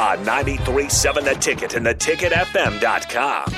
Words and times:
On 0.00 0.16
93.7 0.24 1.24
The 1.24 1.34
Ticket 1.34 1.74
and 1.74 1.84
theticketfm.com. 1.84 3.52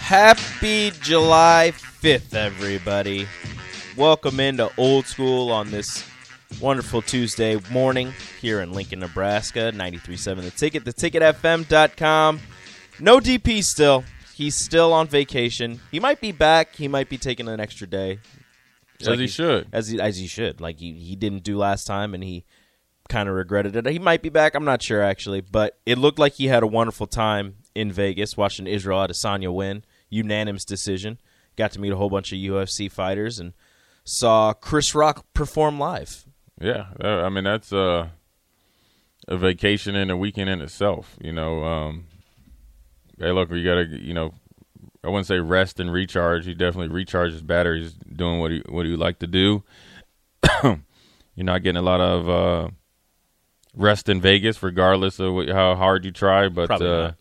Happy 0.00 0.90
July 1.00 1.72
5th, 2.02 2.34
everybody. 2.34 3.28
Welcome 3.96 4.40
into 4.40 4.72
Old 4.76 5.06
School 5.06 5.52
on 5.52 5.70
this 5.70 6.04
wonderful 6.60 7.00
Tuesday 7.00 7.60
morning 7.70 8.12
here 8.38 8.60
in 8.60 8.72
Lincoln, 8.72 9.00
Nebraska. 9.00 9.72
93.7 9.74 10.42
The 10.42 10.50
Ticket, 10.50 10.84
theticketfm.com. 10.84 12.40
No 13.00 13.18
DP 13.18 13.62
still. 13.62 14.04
He's 14.34 14.54
still 14.54 14.92
on 14.92 15.08
vacation. 15.08 15.80
He 15.90 16.00
might 16.00 16.20
be 16.20 16.32
back. 16.32 16.76
He 16.76 16.88
might 16.88 17.08
be 17.08 17.18
taking 17.18 17.48
an 17.48 17.60
extra 17.60 17.86
day. 17.86 18.20
As 19.06 19.18
he 19.18 19.26
should. 19.26 19.68
As 19.72 19.88
he, 19.88 20.00
as 20.00 20.16
he 20.16 20.26
should. 20.26 20.60
Like 20.60 20.78
he, 20.78 20.92
he 20.92 21.16
didn't 21.16 21.42
do 21.42 21.56
last 21.56 21.84
time, 21.84 22.14
and 22.14 22.22
he 22.22 22.44
kind 23.08 23.28
of 23.28 23.34
regretted 23.34 23.76
it. 23.76 23.86
He 23.86 23.98
might 23.98 24.22
be 24.22 24.28
back. 24.28 24.54
I'm 24.54 24.64
not 24.64 24.82
sure, 24.82 25.02
actually. 25.02 25.40
But 25.40 25.78
it 25.86 25.98
looked 25.98 26.18
like 26.18 26.34
he 26.34 26.48
had 26.48 26.62
a 26.62 26.66
wonderful 26.66 27.06
time 27.06 27.56
in 27.74 27.92
Vegas 27.92 28.36
watching 28.36 28.66
Israel 28.66 28.98
Adesanya 29.06 29.54
win 29.54 29.84
unanimous 30.10 30.64
decision. 30.64 31.18
Got 31.56 31.72
to 31.72 31.80
meet 31.80 31.92
a 31.92 31.96
whole 31.96 32.10
bunch 32.10 32.32
of 32.32 32.38
UFC 32.38 32.90
fighters 32.90 33.38
and 33.38 33.52
saw 34.04 34.52
Chris 34.52 34.94
Rock 34.94 35.26
perform 35.34 35.78
live. 35.78 36.24
Yeah, 36.60 36.86
I 37.00 37.28
mean 37.28 37.44
that's 37.44 37.72
uh, 37.72 38.08
a 39.28 39.36
vacation 39.36 39.94
and 39.94 40.10
a 40.10 40.16
weekend 40.16 40.50
in 40.50 40.60
itself. 40.60 41.16
You 41.20 41.32
know, 41.32 41.62
um, 41.62 42.06
hey, 43.18 43.30
look, 43.30 43.50
you 43.50 43.62
gotta, 43.62 43.86
you 43.86 44.14
know, 44.14 44.32
I 45.04 45.08
wouldn't 45.08 45.26
say 45.26 45.38
rest 45.38 45.78
and 45.78 45.92
recharge. 45.92 46.46
He 46.46 46.54
definitely 46.54 47.04
recharges 47.04 47.46
batteries 47.46 47.92
doing 47.92 48.40
what 48.40 48.50
he 48.50 48.62
what 48.68 48.86
he 48.86 48.96
like 48.96 49.20
to 49.20 49.26
do. 49.26 49.62
You're 50.64 51.44
not 51.44 51.62
getting 51.62 51.76
a 51.78 51.82
lot 51.82 52.00
of 52.00 52.28
uh, 52.28 52.70
rest 53.76 54.08
in 54.08 54.20
Vegas, 54.20 54.60
regardless 54.62 55.20
of 55.20 55.34
what, 55.34 55.48
how 55.48 55.76
hard 55.76 56.04
you 56.04 56.10
try. 56.10 56.48
But 56.48 56.82
uh, 56.82 57.12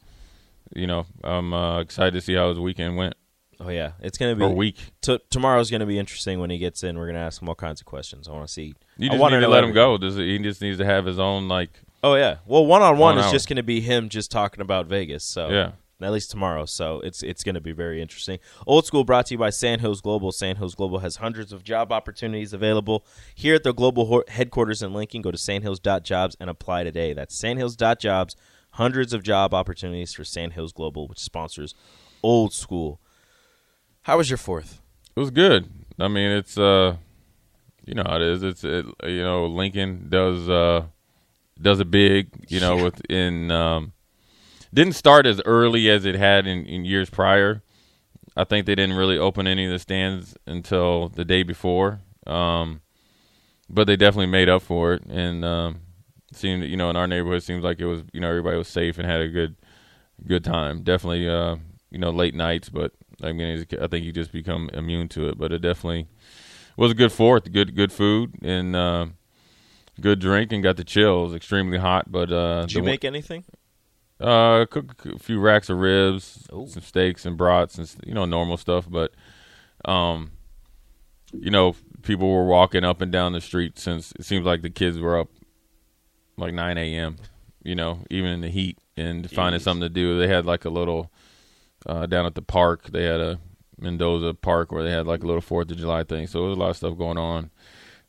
you 0.73 0.87
know, 0.87 1.05
I'm 1.23 1.53
uh, 1.53 1.81
excited 1.81 2.13
to 2.13 2.21
see 2.21 2.33
how 2.33 2.49
his 2.49 2.59
weekend 2.59 2.97
went. 2.97 3.15
Oh 3.59 3.69
yeah, 3.69 3.93
it's 3.99 4.17
gonna 4.17 4.35
be 4.35 4.45
a 4.45 4.49
week. 4.49 4.77
T- 5.01 5.19
tomorrow's 5.29 5.71
gonna 5.71 5.85
be 5.85 5.99
interesting 5.99 6.39
when 6.39 6.49
he 6.49 6.57
gets 6.57 6.83
in. 6.83 6.97
We're 6.97 7.07
gonna 7.07 7.19
ask 7.19 7.41
him 7.41 7.49
all 7.49 7.55
kinds 7.55 7.81
of 7.81 7.85
questions. 7.85 8.27
I 8.27 8.31
want 8.31 8.47
to 8.47 8.53
see. 8.53 8.75
You 8.97 9.09
just 9.09 9.21
I 9.21 9.29
need 9.29 9.39
to 9.39 9.47
let 9.47 9.63
him 9.63 9.73
go. 9.73 9.97
Does 9.97 10.15
he 10.15 10.37
just 10.39 10.61
needs 10.61 10.77
to 10.77 10.85
have 10.85 11.05
his 11.05 11.19
own 11.19 11.47
like? 11.47 11.71
Oh 12.07 12.15
yeah. 12.15 12.37
Well, 12.45 12.65
one 12.65 12.81
on 12.81 12.97
one 12.97 13.17
is 13.17 13.25
hour. 13.25 13.31
just 13.31 13.49
gonna 13.49 13.63
be 13.63 13.81
him 13.81 14.07
just 14.07 14.31
talking 14.31 14.61
about 14.61 14.87
Vegas. 14.87 15.23
So 15.25 15.49
Yeah. 15.49 15.71
At 15.99 16.11
least 16.11 16.29
tomorrow, 16.29 16.65
so 16.65 16.99
it's 17.01 17.23
it's 17.23 17.43
going 17.43 17.55
to 17.55 17.59
be 17.61 17.71
very 17.71 18.03
interesting. 18.03 18.37
Old 18.67 18.85
School 18.85 19.03
brought 19.03 19.25
to 19.25 19.33
you 19.33 19.39
by 19.39 19.49
Sandhills 19.49 19.99
Global. 19.99 20.31
Sandhills 20.31 20.75
Global 20.75 20.99
has 20.99 21.15
hundreds 21.15 21.51
of 21.51 21.63
job 21.63 21.91
opportunities 21.91 22.53
available 22.53 23.03
here 23.33 23.55
at 23.55 23.63
their 23.63 23.73
global 23.73 24.23
headquarters 24.27 24.83
in 24.83 24.93
Lincoln. 24.93 25.23
Go 25.23 25.31
to 25.31 25.39
sandhills.jobs 25.39 26.37
and 26.39 26.51
apply 26.51 26.83
today. 26.83 27.13
That's 27.13 27.35
sandhills.jobs. 27.35 28.35
Hundreds 28.73 29.11
of 29.11 29.23
job 29.23 29.55
opportunities 29.55 30.13
for 30.13 30.23
Sandhills 30.23 30.71
Global, 30.71 31.07
which 31.07 31.17
sponsors 31.17 31.73
Old 32.21 32.53
School. 32.53 33.01
How 34.03 34.17
was 34.17 34.29
your 34.29 34.37
fourth? 34.37 34.79
It 35.15 35.19
was 35.19 35.31
good. 35.31 35.67
I 35.97 36.09
mean, 36.09 36.29
it's 36.29 36.59
uh, 36.59 36.97
you 37.87 37.95
know 37.95 38.03
how 38.05 38.17
it 38.17 38.21
is. 38.21 38.43
It's 38.43 38.63
it, 38.63 38.85
you 39.03 39.23
know 39.23 39.47
Lincoln 39.47 40.09
does 40.09 40.47
uh 40.47 40.83
does 41.61 41.79
it 41.79 41.91
big. 41.91 42.29
You 42.47 42.59
know 42.59 42.83
within 42.83 43.51
um 43.51 43.93
didn't 44.73 44.93
start 44.93 45.25
as 45.25 45.41
early 45.45 45.89
as 45.89 46.05
it 46.05 46.15
had 46.15 46.45
in, 46.45 46.65
in 46.65 46.85
years 46.85 47.09
prior. 47.09 47.63
I 48.35 48.43
think 48.43 48.65
they 48.65 48.75
didn't 48.75 48.95
really 48.95 49.17
open 49.17 49.47
any 49.47 49.65
of 49.65 49.71
the 49.71 49.79
stands 49.79 50.35
until 50.45 51.09
the 51.09 51.25
day 51.25 51.41
before. 51.41 52.01
Um, 52.27 52.81
but 53.69 53.87
they 53.87 53.95
definitely 53.95 54.27
made 54.27 54.49
up 54.49 54.61
for 54.61 54.93
it, 54.93 55.03
and 55.09 55.43
um, 55.43 55.81
seemed 56.33 56.63
you 56.63 56.77
know 56.77 56.89
in 56.89 56.95
our 56.95 57.07
neighborhood 57.07 57.43
seems 57.43 57.63
like 57.63 57.79
it 57.79 57.85
was 57.85 58.03
you 58.13 58.19
know 58.19 58.29
everybody 58.29 58.57
was 58.57 58.67
safe 58.67 58.97
and 58.97 59.07
had 59.07 59.21
a 59.21 59.27
good 59.27 59.55
good 60.25 60.43
time. 60.43 60.83
Definitely 60.83 61.27
uh, 61.27 61.57
you 61.89 61.99
know 61.99 62.11
late 62.11 62.35
nights, 62.35 62.69
but 62.69 62.93
I 63.21 63.31
mean 63.31 63.65
I 63.81 63.87
think 63.87 64.05
you 64.05 64.11
just 64.11 64.31
become 64.31 64.69
immune 64.73 65.09
to 65.09 65.27
it. 65.29 65.37
But 65.37 65.51
it 65.51 65.59
definitely 65.59 66.07
was 66.77 66.91
a 66.91 66.95
good 66.95 67.11
fourth, 67.11 67.51
good 67.51 67.75
good 67.75 67.91
food 67.91 68.35
and 68.41 68.75
uh, 68.75 69.07
good 70.01 70.19
drink, 70.19 70.51
and 70.51 70.63
got 70.63 70.77
the 70.77 70.83
chills. 70.83 71.33
Extremely 71.33 71.77
hot, 71.77 72.11
but 72.11 72.31
uh, 72.31 72.61
Did 72.61 72.73
you 72.73 72.83
make 72.83 73.05
anything? 73.05 73.43
uh, 74.19 74.65
cook 74.65 75.05
a 75.05 75.19
few 75.19 75.39
racks 75.39 75.69
of 75.69 75.77
ribs, 75.77 76.47
Ooh. 76.53 76.67
some 76.67 76.81
steaks 76.83 77.25
and 77.25 77.37
brats, 77.37 77.77
and 77.77 77.93
you 78.05 78.13
know 78.13 78.25
normal 78.25 78.57
stuff. 78.57 78.87
But, 78.89 79.11
um, 79.85 80.31
you 81.33 81.51
know, 81.51 81.75
people 82.01 82.31
were 82.31 82.45
walking 82.45 82.83
up 82.83 83.01
and 83.01 83.11
down 83.11 83.33
the 83.33 83.41
street 83.41 83.77
since 83.77 84.11
it 84.13 84.25
seems 84.25 84.45
like 84.45 84.61
the 84.61 84.69
kids 84.69 84.99
were 84.99 85.19
up 85.19 85.29
like 86.37 86.53
9 86.53 86.77
a.m. 86.77 87.17
You 87.63 87.75
know, 87.75 87.99
even 88.09 88.31
in 88.31 88.41
the 88.41 88.49
heat 88.49 88.77
and 88.95 89.29
finding 89.29 89.59
something 89.59 89.81
to 89.81 89.89
do. 89.89 90.17
They 90.17 90.27
had 90.27 90.45
like 90.45 90.65
a 90.65 90.69
little 90.69 91.11
uh, 91.85 92.05
down 92.05 92.25
at 92.25 92.33
the 92.35 92.41
park. 92.41 92.89
They 92.89 93.03
had 93.03 93.19
a 93.19 93.39
Mendoza 93.79 94.33
Park 94.33 94.71
where 94.71 94.83
they 94.83 94.91
had 94.91 95.05
like 95.05 95.23
a 95.23 95.27
little 95.27 95.41
Fourth 95.41 95.69
of 95.69 95.77
July 95.77 96.03
thing. 96.03 96.27
So 96.27 96.39
there 96.39 96.49
was 96.49 96.57
a 96.57 96.59
lot 96.61 96.69
of 96.71 96.77
stuff 96.77 96.97
going 96.97 97.17
on. 97.17 97.51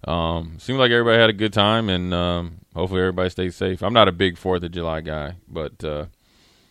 Um, 0.05 0.59
seemed 0.59 0.79
like 0.79 0.91
everybody 0.91 1.19
had 1.19 1.31
a 1.31 1.35
good 1.35 1.53
time, 1.53 1.89
and 1.89 2.15
um, 2.15 2.59
hopefully 2.75 3.01
everybody 3.01 3.31
stays 3.31 3.57
safe. 3.57 3.83
I'm 3.83 3.93
not 3.93 4.09
a 4.09 4.13
big 4.13 4.39
Fourth 4.39 4.63
of 4.63 4.71
July 4.71 5.01
guy, 5.01 5.37
but 5.49 5.83
uh, 5.83 6.07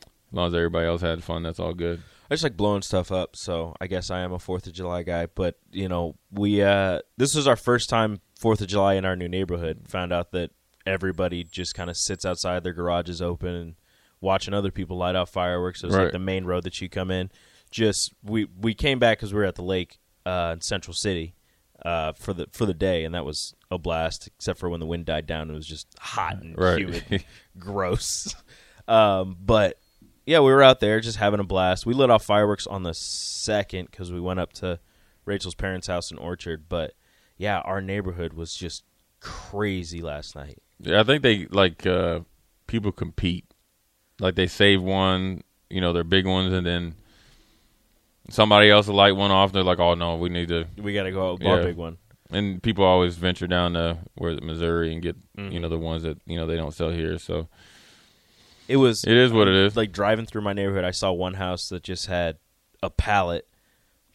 as 0.02 0.34
long 0.34 0.48
as 0.48 0.54
everybody 0.54 0.88
else 0.88 1.02
had 1.02 1.24
fun, 1.24 1.44
that's 1.44 1.60
all 1.60 1.74
good. 1.74 2.02
I 2.30 2.34
just 2.34 2.44
like 2.44 2.58
blowing 2.58 2.82
stuff 2.82 3.12
up, 3.12 3.36
so 3.36 3.76
I 3.80 3.88
guess 3.88 4.10
I 4.10 4.20
am 4.20 4.34
a 4.34 4.40
Fourth 4.40 4.68
of 4.68 4.74
July 4.74 5.04
guy. 5.04 5.28
But 5.28 5.58
you 5.72 5.88
know, 5.90 6.16
we 6.32 6.62
uh, 6.62 7.00
this 7.18 7.36
was 7.36 7.48
our 7.48 7.56
first 7.56 7.90
time 7.90 8.22
Fourth 8.40 8.62
of 8.62 8.68
July 8.68 8.96
in 8.96 9.06
our 9.06 9.16
new 9.16 9.30
neighborhood. 9.30 9.84
Found 9.88 10.14
out 10.14 10.32
that 10.32 10.52
everybody 10.86 11.44
just 11.44 11.74
kind 11.74 11.90
of 11.90 11.98
sits 11.98 12.26
outside 12.26 12.64
their 12.64 12.74
garages 12.74 13.22
open 13.22 13.56
and 13.56 13.76
watching 14.22 14.54
other 14.54 14.72
people 14.72 14.98
light 14.98 15.16
off 15.16 15.30
fireworks. 15.30 15.84
It 15.84 15.88
was 15.88 15.96
like 15.96 16.12
the 16.12 16.20
main 16.20 16.46
road 16.46 16.64
that 16.64 16.82
you 16.82 16.90
come 16.90 17.12
in. 17.12 17.30
Just 17.72 18.14
we 18.24 18.48
we 18.60 18.74
came 18.74 19.00
back 19.00 19.18
because 19.18 19.34
we 19.34 19.40
were 19.40 19.46
at 19.46 19.56
the 19.56 19.64
lake 19.64 20.00
uh, 20.26 20.52
in 20.54 20.62
Central 20.62 20.94
City 20.94 21.34
uh, 21.86 22.14
for 22.14 22.34
the 22.34 22.48
for 22.52 22.66
the 22.66 22.74
day, 22.74 23.04
and 23.04 23.14
that 23.16 23.26
was 23.26 23.56
a 23.72 23.78
blast. 23.78 24.28
Except 24.28 24.60
for 24.60 24.70
when 24.70 24.80
the 24.80 24.86
wind 24.86 25.06
died 25.06 25.26
down, 25.28 25.50
it 25.50 25.54
was 25.54 25.68
just 25.68 25.88
hot 26.00 26.42
and 26.42 26.58
Right. 26.58 26.78
humid, 26.80 27.26
gross. 27.60 28.36
Um, 28.88 29.38
but 29.40 29.80
yeah, 30.26 30.40
we 30.40 30.52
were 30.52 30.64
out 30.64 30.80
there 30.80 31.00
just 31.00 31.18
having 31.18 31.40
a 31.40 31.44
blast. 31.44 31.86
We 31.86 31.94
lit 31.94 32.10
off 32.10 32.24
fireworks 32.26 32.68
on 32.68 32.84
the 32.84 32.94
second 32.94 33.90
because 33.92 34.12
we 34.12 34.20
went 34.20 34.40
up 34.40 34.54
to 34.54 34.80
Rachel's 35.26 35.56
parents' 35.56 35.88
house 35.88 36.12
in 36.12 36.18
Orchard. 36.18 36.66
But 36.70 36.94
yeah, 37.38 37.60
our 37.60 37.82
neighborhood 37.82 38.34
was 38.34 38.54
just 38.54 38.84
crazy 39.20 40.02
last 40.02 40.36
night. 40.36 40.58
Yeah, 40.80 41.00
I 41.00 41.04
think 41.04 41.22
they 41.24 41.46
like 41.48 41.86
uh, 41.86 42.22
people 42.68 42.92
compete. 42.92 43.46
Like 44.20 44.36
they 44.36 44.48
save 44.48 44.82
one, 44.82 45.44
you 45.70 45.80
know, 45.82 45.94
they're 45.94 46.04
big 46.04 46.26
ones, 46.26 46.52
and 46.54 46.66
then 46.66 46.96
somebody 48.30 48.70
else 48.70 48.88
will 48.88 48.96
light 48.96 49.16
one 49.16 49.32
off. 49.32 49.52
They're 49.52 49.64
like, 49.64 49.80
"Oh 49.80 49.94
no, 49.96 50.16
we 50.16 50.30
need 50.30 50.50
to." 50.50 50.66
We 50.78 50.94
got 50.94 51.04
to 51.04 51.12
go 51.12 51.32
out 51.34 51.44
our 51.46 51.58
Yeah. 51.60 51.64
big 51.66 51.78
one. 51.78 51.98
And 52.30 52.62
people 52.62 52.84
always 52.84 53.16
venture 53.16 53.48
down 53.48 53.74
to 53.74 54.00
where 54.16 54.36
Missouri 54.42 54.92
and 54.94 55.02
get 55.02 55.16
Mm-hmm. 55.38 55.52
you 55.52 55.60
know 55.60 55.70
the 55.70 55.78
ones 55.78 56.04
that 56.04 56.20
you 56.26 56.36
know 56.38 56.46
they 56.46 56.58
don't 56.58 56.74
sell 56.74 56.90
here. 56.90 57.18
So 57.20 57.48
It 58.68 58.78
was 58.78 59.04
it 59.04 59.16
is 59.16 59.32
what 59.32 59.48
it 59.48 59.56
is. 59.56 59.78
like 59.78 59.92
driving 59.92 60.26
through 60.26 60.42
my 60.42 60.54
neighborhood. 60.54 60.84
I 60.84 60.92
saw 60.92 61.12
one 61.12 61.36
house 61.36 61.70
that 61.70 61.84
just 61.84 62.08
had 62.08 62.38
a 62.84 62.90
pallet 62.90 63.48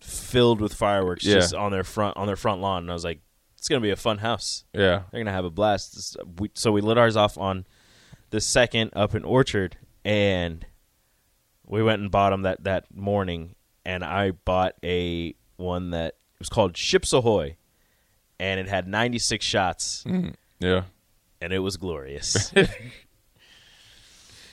filled 0.01 0.61
with 0.61 0.75
fireworks 0.75 1.25
Yeah. 1.25 1.35
just 1.37 1.55
on 1.55 1.73
their 1.73 1.85
front 1.85 2.17
on 2.17 2.27
their 2.27 2.37
front 2.37 2.61
lawn, 2.61 2.83
and 2.85 2.91
I 2.91 2.95
was 2.95 3.05
like, 3.05 3.21
"It's 3.57 3.69
gonna 3.69 3.81
be 3.81 3.91
a 3.91 3.97
fun 3.97 4.19
house." 4.19 4.65
yeah, 4.75 5.03
They're 5.11 5.21
gonna 5.21 5.33
have 5.33 5.45
a 5.45 5.51
blast. 5.51 5.95
This- 5.95 6.17
we- 6.39 6.51
So 6.55 6.71
we 6.73 6.81
lit 6.81 6.99
ours 6.99 7.17
off 7.17 7.39
on 7.39 7.65
the 8.31 8.41
second 8.41 8.91
up 8.95 9.15
in 9.15 9.25
Orchard, 9.25 9.77
and 10.05 10.67
we 11.65 11.83
went 11.83 12.03
and 12.03 12.11
bought 12.11 12.31
them 12.31 12.43
that 12.43 12.65
that 12.65 12.95
morning. 12.95 13.55
And 13.85 14.05
I 14.05 14.31
bought 14.31 14.75
a 14.85 15.35
one 15.57 15.91
that 15.91 16.15
it 16.35 16.39
was 16.39 16.49
called 16.49 16.77
Ships 16.77 17.13
Ahoy, 17.13 17.57
and 18.39 18.61
it 18.61 18.69
had 18.69 18.87
96 18.87 19.45
shots, 19.45 20.05
yeah. 20.61 20.83
and 21.41 21.53
it 21.53 21.59
was 21.59 21.77
glorious. 21.77 22.53
it 22.57 22.69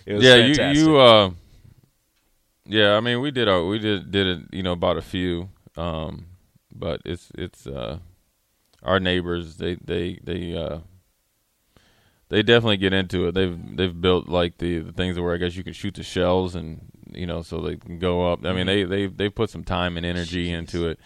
was 0.08 0.24
yeah, 0.24 0.36
fantastic. 0.38 0.76
you 0.76 0.92
you 0.92 0.98
uh, 0.98 1.32
yeah. 2.66 2.96
I 2.96 3.00
mean, 3.00 3.22
we 3.22 3.32
did 3.32 3.48
our, 3.48 3.66
we 3.66 3.80
did 3.80 4.12
did 4.12 4.28
it. 4.28 4.40
You 4.52 4.64
know, 4.64 4.74
about 4.74 4.98
a 4.98 5.02
few. 5.02 5.50
Um, 5.78 6.26
but 6.74 7.02
it's 7.06 7.32
it's 7.36 7.68
uh, 7.68 8.00
our 8.84 9.00
neighbors. 9.00 9.58
They 9.58 9.76
they 9.76 10.20
they 10.24 10.56
uh, 10.56 10.80
they 12.30 12.44
definitely 12.44 12.78
get 12.78 12.94
into 12.94 13.28
it. 13.28 13.34
They've 13.34 13.58
they've 13.76 14.02
built 14.02 14.28
like 14.28 14.58
the, 14.58 14.80
the 14.80 14.92
things 14.92 15.20
where 15.20 15.34
I 15.34 15.38
guess 15.38 15.56
you 15.56 15.64
can 15.64 15.74
shoot 15.74 15.96
the 15.96 16.04
shells 16.04 16.56
and 16.56 16.82
you 17.14 17.26
know 17.28 17.42
so 17.42 17.60
they 17.62 17.76
can 17.78 18.00
go 18.00 18.32
up. 18.32 18.46
I 18.46 18.54
mean, 18.54 18.66
they 18.66 18.84
they 18.84 19.08
they 19.08 19.30
put 19.30 19.50
some 19.50 19.64
time 19.64 19.98
and 19.98 20.06
energy 20.06 20.52
into 20.52 20.88
it. 20.88 21.00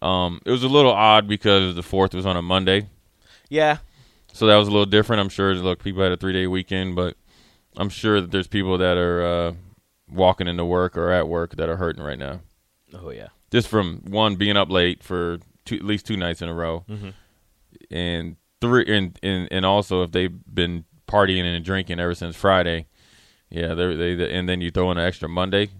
Um, 0.00 0.40
it 0.44 0.50
was 0.50 0.62
a 0.62 0.68
little 0.68 0.92
odd 0.92 1.26
because 1.26 1.74
the 1.74 1.82
fourth 1.82 2.14
was 2.14 2.24
on 2.26 2.36
a 2.36 2.42
Monday. 2.42 2.88
yeah, 3.48 3.78
So 4.32 4.46
that 4.46 4.56
was 4.56 4.68
a 4.68 4.70
little 4.70 4.86
different. 4.86 5.20
I'm 5.20 5.28
sure. 5.28 5.54
Look, 5.54 5.82
people 5.82 6.02
had 6.02 6.12
a 6.12 6.16
three 6.16 6.32
day 6.32 6.46
weekend, 6.46 6.94
but 6.94 7.16
I'm 7.76 7.88
sure 7.88 8.20
that 8.20 8.30
there's 8.30 8.46
people 8.46 8.78
that 8.78 8.96
are 8.96 9.22
uh, 9.26 9.52
walking 10.10 10.46
into 10.48 10.64
work 10.64 10.96
or 10.96 11.10
at 11.12 11.26
work 11.28 11.56
that 11.56 11.68
are 11.68 11.76
hurting 11.76 12.02
right 12.02 12.18
now, 12.18 12.40
oh 12.94 13.10
yeah, 13.10 13.28
just 13.50 13.68
from 13.68 14.02
one 14.06 14.36
being 14.36 14.56
up 14.56 14.70
late 14.70 15.02
for 15.02 15.38
two, 15.64 15.76
at 15.76 15.84
least 15.84 16.06
two 16.06 16.16
nights 16.16 16.42
in 16.42 16.48
a 16.48 16.54
row, 16.54 16.84
and 17.90 18.36
three, 18.60 18.84
and, 18.88 19.18
and 19.22 19.48
and 19.50 19.66
also 19.66 20.02
if 20.02 20.12
they've 20.12 20.32
been 20.52 20.84
partying 21.06 21.44
and 21.44 21.64
drinking 21.64 21.98
ever 22.00 22.14
since 22.14 22.36
Friday, 22.36 22.86
yeah, 23.50 23.74
they're, 23.74 23.96
they 23.96 24.32
and 24.32 24.48
then 24.48 24.60
you 24.60 24.70
throw 24.70 24.90
in 24.90 24.98
an 24.98 25.06
extra 25.06 25.28
Monday. 25.28 25.70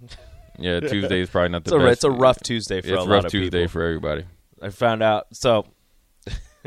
Yeah, 0.60 0.80
Tuesday 0.80 1.20
is 1.20 1.30
probably 1.30 1.50
not 1.50 1.62
the 1.62 1.76
it's 1.76 1.80
a, 1.80 1.86
best. 1.86 1.92
it's 1.92 2.04
a 2.04 2.10
rough 2.10 2.40
Tuesday 2.40 2.80
for 2.80 2.88
It's 2.88 2.96
a 2.96 3.00
lot 3.02 3.08
rough 3.08 3.24
of 3.26 3.30
Tuesday 3.30 3.60
people. 3.60 3.68
for 3.74 3.82
everybody. 3.84 4.24
I 4.60 4.70
found 4.70 5.04
out 5.04 5.28
so 5.32 5.66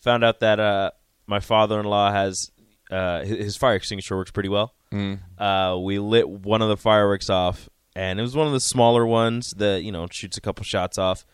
found 0.00 0.24
out 0.24 0.40
that 0.40 0.58
uh, 0.60 0.90
my 1.26 1.40
father-in-law 1.40 2.10
has 2.10 2.50
uh, 2.90 3.20
his, 3.24 3.38
his 3.38 3.56
fire 3.56 3.74
extinguisher 3.74 4.16
works 4.16 4.30
pretty 4.30 4.48
well. 4.48 4.72
Mm. 4.92 5.18
Uh, 5.36 5.76
we 5.78 5.98
lit 5.98 6.28
one 6.28 6.62
of 6.62 6.68
the 6.68 6.76
fireworks 6.76 7.28
off, 7.28 7.68
and 7.94 8.18
it 8.18 8.22
was 8.22 8.34
one 8.34 8.46
of 8.46 8.52
the 8.54 8.60
smaller 8.60 9.04
ones 9.06 9.52
that 9.58 9.82
you 9.82 9.92
know 9.92 10.06
shoots 10.10 10.36
a 10.36 10.40
couple 10.40 10.64
shots 10.64 10.96
off. 10.96 11.26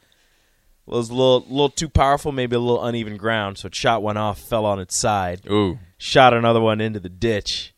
It 0.87 0.91
was 0.91 1.11
a 1.11 1.15
little 1.15 1.41
little 1.49 1.71
too 1.71 1.89
powerful, 1.89 2.33
maybe 2.33 2.57
a 2.57 2.59
little 2.59 2.85
uneven 2.85 3.17
ground, 3.17 3.59
so 3.59 3.67
it 3.69 3.75
shot 3.75 4.03
one 4.03 4.17
off, 4.17 4.41
fell 4.41 4.67
on 4.67 4.81
its 4.81 4.99
side, 4.99 5.43
Ooh, 5.49 5.79
shot 5.97 6.35
another 6.35 6.61
one 6.61 6.81
into 6.81 6.99
the 7.01 7.09
ditch, 7.09 7.74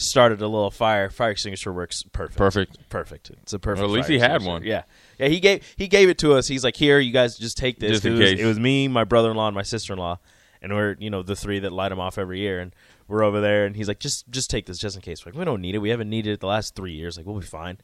started 0.00 0.40
a 0.40 0.48
little 0.48 0.70
fire. 0.70 1.10
Fire 1.10 1.30
extinguisher 1.30 1.72
works 1.72 2.02
perfect. 2.02 2.38
Perfect. 2.38 2.88
Perfect. 2.88 3.30
It's 3.42 3.52
a 3.52 3.58
perfect. 3.58 3.82
Well, 3.82 3.90
at 3.90 3.96
least 3.96 4.08
he 4.08 4.18
had 4.18 4.42
one. 4.42 4.62
Yeah, 4.64 4.82
yeah. 5.18 5.28
He 5.28 5.40
gave 5.40 5.64
he 5.76 5.88
gave 5.88 6.08
it 6.08 6.18
to 6.18 6.34
us. 6.34 6.48
He's 6.48 6.64
like, 6.64 6.76
here, 6.76 6.98
you 6.98 7.12
guys 7.12 7.36
just 7.36 7.56
take 7.56 7.78
this. 7.78 7.90
Just 7.92 8.06
in 8.06 8.14
it, 8.14 8.18
was, 8.18 8.30
case. 8.30 8.40
it 8.40 8.46
was 8.46 8.58
me, 8.58 8.88
my 8.88 9.04
brother-in-law, 9.04 9.48
and 9.48 9.54
my 9.54 9.62
sister-in-law, 9.62 10.18
and 10.62 10.72
we're 10.72 10.96
you 10.98 11.10
know 11.10 11.22
the 11.22 11.36
three 11.36 11.58
that 11.60 11.72
light 11.72 11.90
them 11.90 12.00
off 12.00 12.18
every 12.18 12.40
year, 12.40 12.60
and 12.60 12.74
we're 13.08 13.22
over 13.22 13.40
there, 13.40 13.66
and 13.66 13.76
he's 13.76 13.88
like, 13.88 13.98
just 13.98 14.30
just 14.30 14.50
take 14.50 14.66
this, 14.66 14.78
just 14.78 14.96
in 14.96 15.02
case. 15.02 15.24
We're 15.24 15.32
like, 15.32 15.38
we 15.38 15.44
don't 15.44 15.60
need 15.60 15.74
it. 15.74 15.78
We 15.78 15.90
haven't 15.90 16.08
needed 16.08 16.32
it 16.32 16.40
the 16.40 16.46
last 16.46 16.74
three 16.74 16.92
years. 16.92 17.16
Like, 17.16 17.26
we'll 17.26 17.38
be 17.38 17.46
fine. 17.46 17.78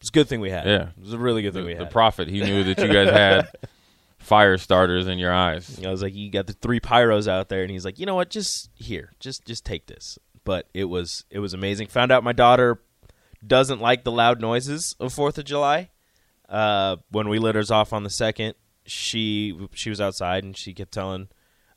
It's 0.00 0.10
a 0.10 0.12
good 0.12 0.28
thing 0.28 0.40
we 0.40 0.50
had. 0.50 0.66
Yeah. 0.66 0.88
it 0.96 1.00
was 1.00 1.12
a 1.12 1.18
really 1.18 1.42
good 1.42 1.54
thing 1.54 1.62
the, 1.62 1.68
we 1.68 1.74
had. 1.74 1.86
the 1.86 1.90
prophet. 1.90 2.28
He 2.28 2.40
knew 2.40 2.62
that 2.64 2.78
you 2.78 2.92
guys 2.92 3.10
had 3.10 3.48
fire 4.18 4.56
starters 4.56 5.08
in 5.08 5.18
your 5.18 5.32
eyes. 5.32 5.80
I 5.84 5.90
was 5.90 6.02
like, 6.02 6.14
you 6.14 6.30
got 6.30 6.46
the 6.46 6.52
three 6.52 6.80
pyros 6.80 7.26
out 7.26 7.48
there, 7.48 7.62
and 7.62 7.70
he's 7.70 7.84
like, 7.84 7.98
you 7.98 8.06
know 8.06 8.14
what? 8.14 8.30
Just 8.30 8.70
here, 8.74 9.12
just 9.20 9.44
just 9.44 9.64
take 9.64 9.86
this. 9.86 10.18
But 10.48 10.66
it 10.72 10.84
was 10.84 11.26
it 11.28 11.40
was 11.40 11.52
amazing. 11.52 11.88
Found 11.88 12.10
out 12.10 12.24
my 12.24 12.32
daughter 12.32 12.80
doesn't 13.46 13.82
like 13.82 14.04
the 14.04 14.10
loud 14.10 14.40
noises 14.40 14.96
of 14.98 15.12
Fourth 15.12 15.36
of 15.36 15.44
July. 15.44 15.90
Uh, 16.48 16.96
when 17.10 17.28
we 17.28 17.38
lit 17.38 17.54
hers 17.54 17.70
off 17.70 17.92
on 17.92 18.02
the 18.02 18.08
second, 18.08 18.54
she 18.86 19.68
she 19.74 19.90
was 19.90 20.00
outside 20.00 20.44
and 20.44 20.56
she 20.56 20.72
kept 20.72 20.90
telling 20.90 21.28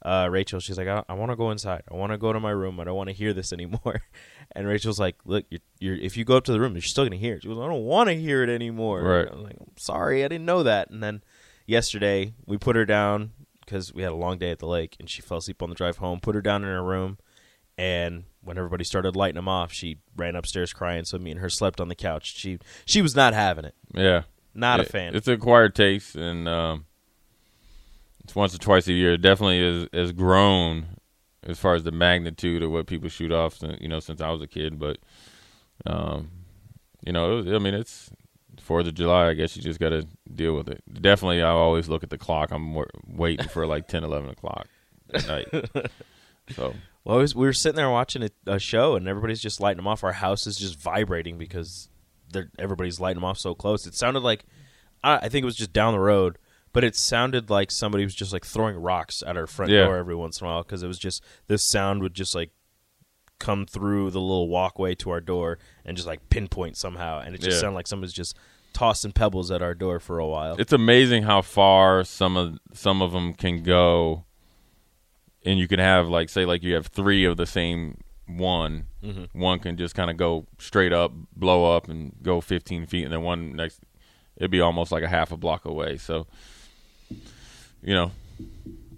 uh, 0.03 0.29
Rachel, 0.31 0.61
she's 0.61 0.77
like, 0.77 0.87
I, 0.87 1.03
I 1.09 1.15
want 1.15 1.33
to 1.33 1.35
go 1.35 1.51
inside. 1.51 1.83
I 1.91 1.95
want 1.95 2.13
to 2.13 2.17
go 2.17 2.31
to 2.31 2.39
my 2.39 2.51
room. 2.51 2.79
I 2.79 2.85
don't 2.85 2.95
want 2.95 3.09
to 3.09 3.13
hear 3.13 3.33
this 3.33 3.51
anymore. 3.51 4.03
And 4.53 4.67
Rachel's 4.67 4.99
like, 4.99 5.15
Look, 5.23 5.45
you're, 5.49 5.61
you're 5.79 5.95
if 5.95 6.15
you 6.15 6.25
go 6.25 6.37
up 6.37 6.45
to 6.45 6.53
the 6.53 6.59
room, 6.61 6.73
you're 6.73 6.81
still 6.81 7.03
gonna 7.03 7.17
hear 7.17 7.35
it. 7.35 7.41
She 7.41 7.49
goes, 7.49 7.57
I 7.57 7.67
don't 7.67 7.83
want 7.83 8.07
to 8.07 8.15
hear 8.15 8.41
it 8.41 8.49
anymore. 8.49 9.01
Right. 9.01 9.27
I 9.27 9.33
was 9.33 9.43
like, 9.43 9.57
I'm 9.59 9.77
sorry, 9.77 10.23
I 10.23 10.29
didn't 10.29 10.45
know 10.45 10.63
that. 10.63 10.89
And 10.89 11.03
then 11.03 11.23
yesterday 11.65 12.33
we 12.45 12.57
put 12.57 12.77
her 12.77 12.85
down 12.85 13.31
because 13.65 13.93
we 13.93 14.03
had 14.03 14.13
a 14.13 14.15
long 14.15 14.37
day 14.37 14.51
at 14.51 14.59
the 14.59 14.67
lake, 14.67 14.95
and 14.97 15.09
she 15.09 15.21
fell 15.21 15.39
asleep 15.39 15.61
on 15.61 15.69
the 15.69 15.75
drive 15.75 15.97
home. 15.97 16.21
Put 16.21 16.35
her 16.35 16.41
down 16.41 16.63
in 16.63 16.69
her 16.69 16.83
room, 16.83 17.17
and 17.77 18.25
when 18.43 18.57
everybody 18.57 18.83
started 18.83 19.15
lighting 19.15 19.35
them 19.35 19.47
off, 19.47 19.71
she 19.71 19.97
ran 20.15 20.35
upstairs 20.35 20.73
crying. 20.73 21.05
So 21.05 21.17
me 21.17 21.31
and 21.31 21.39
her 21.39 21.49
slept 21.49 21.79
on 21.79 21.87
the 21.87 21.95
couch. 21.95 22.35
She 22.35 22.59
she 22.85 23.01
was 23.01 23.15
not 23.15 23.33
having 23.33 23.65
it. 23.65 23.75
Yeah, 23.93 24.23
Not 24.53 24.79
a 24.79 24.83
fan. 24.83 25.15
It's 25.15 25.27
acquired 25.27 25.75
taste, 25.75 26.15
and 26.15 26.47
um, 26.47 26.85
it's 28.23 28.35
once 28.35 28.53
or 28.55 28.57
twice 28.57 28.87
a 28.87 28.93
year. 28.93 29.13
It 29.13 29.21
definitely 29.21 29.59
is 29.59 29.87
has 29.93 30.11
grown 30.11 30.97
as 31.43 31.59
far 31.59 31.75
as 31.75 31.83
the 31.83 31.91
magnitude 31.91 32.63
of 32.63 32.71
what 32.71 32.87
people 32.87 33.09
shoot 33.09 33.31
off. 33.31 33.59
You 33.79 33.87
know, 33.87 33.99
since 33.99 34.21
I 34.21 34.29
was 34.29 34.41
a 34.41 34.47
kid, 34.47 34.79
but 34.79 34.97
um, 35.85 36.31
you 37.05 37.11
know, 37.11 37.31
it 37.31 37.43
was, 37.43 37.53
I 37.53 37.57
mean, 37.59 37.73
it's 37.73 38.09
Fourth 38.59 38.87
of 38.87 38.93
July. 38.93 39.29
I 39.29 39.33
guess 39.33 39.55
you 39.55 39.63
just 39.63 39.79
got 39.79 39.89
to 39.89 40.07
deal 40.33 40.55
with 40.55 40.69
it. 40.69 40.83
Definitely, 41.01 41.41
I 41.41 41.49
always 41.49 41.89
look 41.89 42.03
at 42.03 42.09
the 42.09 42.17
clock. 42.17 42.51
I'm 42.51 42.75
waiting 43.07 43.47
for 43.47 43.65
like 43.65 43.87
10, 43.87 44.03
11 44.03 44.29
o'clock 44.29 44.67
at 45.13 45.27
night. 45.27 45.47
So 46.55 46.73
Well, 47.03 47.17
was, 47.17 47.35
we 47.35 47.45
were 47.45 47.53
sitting 47.53 47.77
there 47.77 47.89
watching 47.89 48.23
a, 48.23 48.29
a 48.45 48.59
show, 48.59 48.95
and 48.95 49.07
everybody's 49.07 49.41
just 49.41 49.59
lighting 49.59 49.77
them 49.77 49.87
off. 49.87 50.03
Our 50.03 50.11
house 50.13 50.45
is 50.45 50.55
just 50.57 50.79
vibrating 50.79 51.37
because 51.37 51.89
they're, 52.31 52.51
everybody's 52.59 52.99
lighting 52.99 53.17
them 53.17 53.25
off 53.25 53.37
so 53.39 53.55
close. 53.55 53.87
It 53.87 53.95
sounded 53.95 54.19
like 54.21 54.45
I, 55.03 55.17
I 55.17 55.29
think 55.29 55.43
it 55.43 55.45
was 55.45 55.55
just 55.55 55.73
down 55.73 55.93
the 55.93 55.99
road, 55.99 56.37
but 56.73 56.83
it 56.83 56.95
sounded 56.95 57.49
like 57.49 57.71
somebody 57.71 58.03
was 58.03 58.13
just 58.15 58.31
like 58.33 58.45
throwing 58.45 58.75
rocks 58.77 59.23
at 59.25 59.35
our 59.35 59.47
front 59.47 59.71
Yeah. 59.71 59.85
door 59.85 59.97
every 59.97 60.15
once 60.15 60.39
in 60.39 60.47
a 60.47 60.49
while 60.49 60.63
because 60.63 60.83
it 60.83 60.87
was 60.87 60.99
just 60.99 61.23
this 61.47 61.63
sound 61.63 62.01
would 62.03 62.13
just 62.13 62.35
like 62.35 62.51
come 63.39 63.65
through 63.65 64.11
the 64.11 64.21
little 64.21 64.47
walkway 64.47 64.93
to 64.93 65.09
our 65.09 65.19
door 65.21 65.57
and 65.83 65.97
just 65.97 66.07
like 66.07 66.29
pinpoint 66.29 66.77
somehow, 66.77 67.19
and 67.19 67.33
it 67.33 67.41
just 67.41 67.55
Yeah. 67.55 67.61
sounded 67.61 67.75
like 67.75 67.87
somebody's 67.87 68.13
just 68.13 68.37
tossing 68.73 69.11
pebbles 69.11 69.49
at 69.51 69.61
our 69.63 69.73
door 69.73 69.99
for 69.99 70.19
a 70.19 70.27
while. 70.27 70.55
it's 70.59 70.71
amazing 70.71 71.23
how 71.23 71.41
far 71.41 72.03
some 72.05 72.37
of 72.37 72.57
some 72.73 73.01
of 73.01 73.11
them 73.11 73.33
can 73.33 73.63
go 73.63 74.23
and 75.45 75.57
you 75.59 75.67
can 75.67 75.79
have 75.79 76.07
like 76.07 76.29
say 76.29 76.45
like 76.45 76.63
you 76.63 76.73
have 76.75 76.87
three 76.87 77.25
of 77.25 77.37
the 77.37 77.45
same 77.45 77.97
one 78.27 78.85
one 79.33 79.59
can 79.59 79.75
just 79.77 79.95
kind 79.95 80.09
of 80.11 80.17
go 80.17 80.45
straight 80.59 80.93
up 80.93 81.11
blow 81.35 81.75
up 81.75 81.89
and 81.89 82.13
go 82.21 82.39
15 82.39 82.85
feet 82.85 83.03
and 83.03 83.11
then 83.11 83.21
one 83.23 83.55
next 83.55 83.79
it'd 84.37 84.51
be 84.51 84.61
almost 84.61 84.91
like 84.91 85.03
a 85.03 85.07
half 85.07 85.31
a 85.31 85.37
block 85.37 85.65
away. 85.65 85.97
So 85.97 86.27
you 87.83 87.93
know 87.93 88.11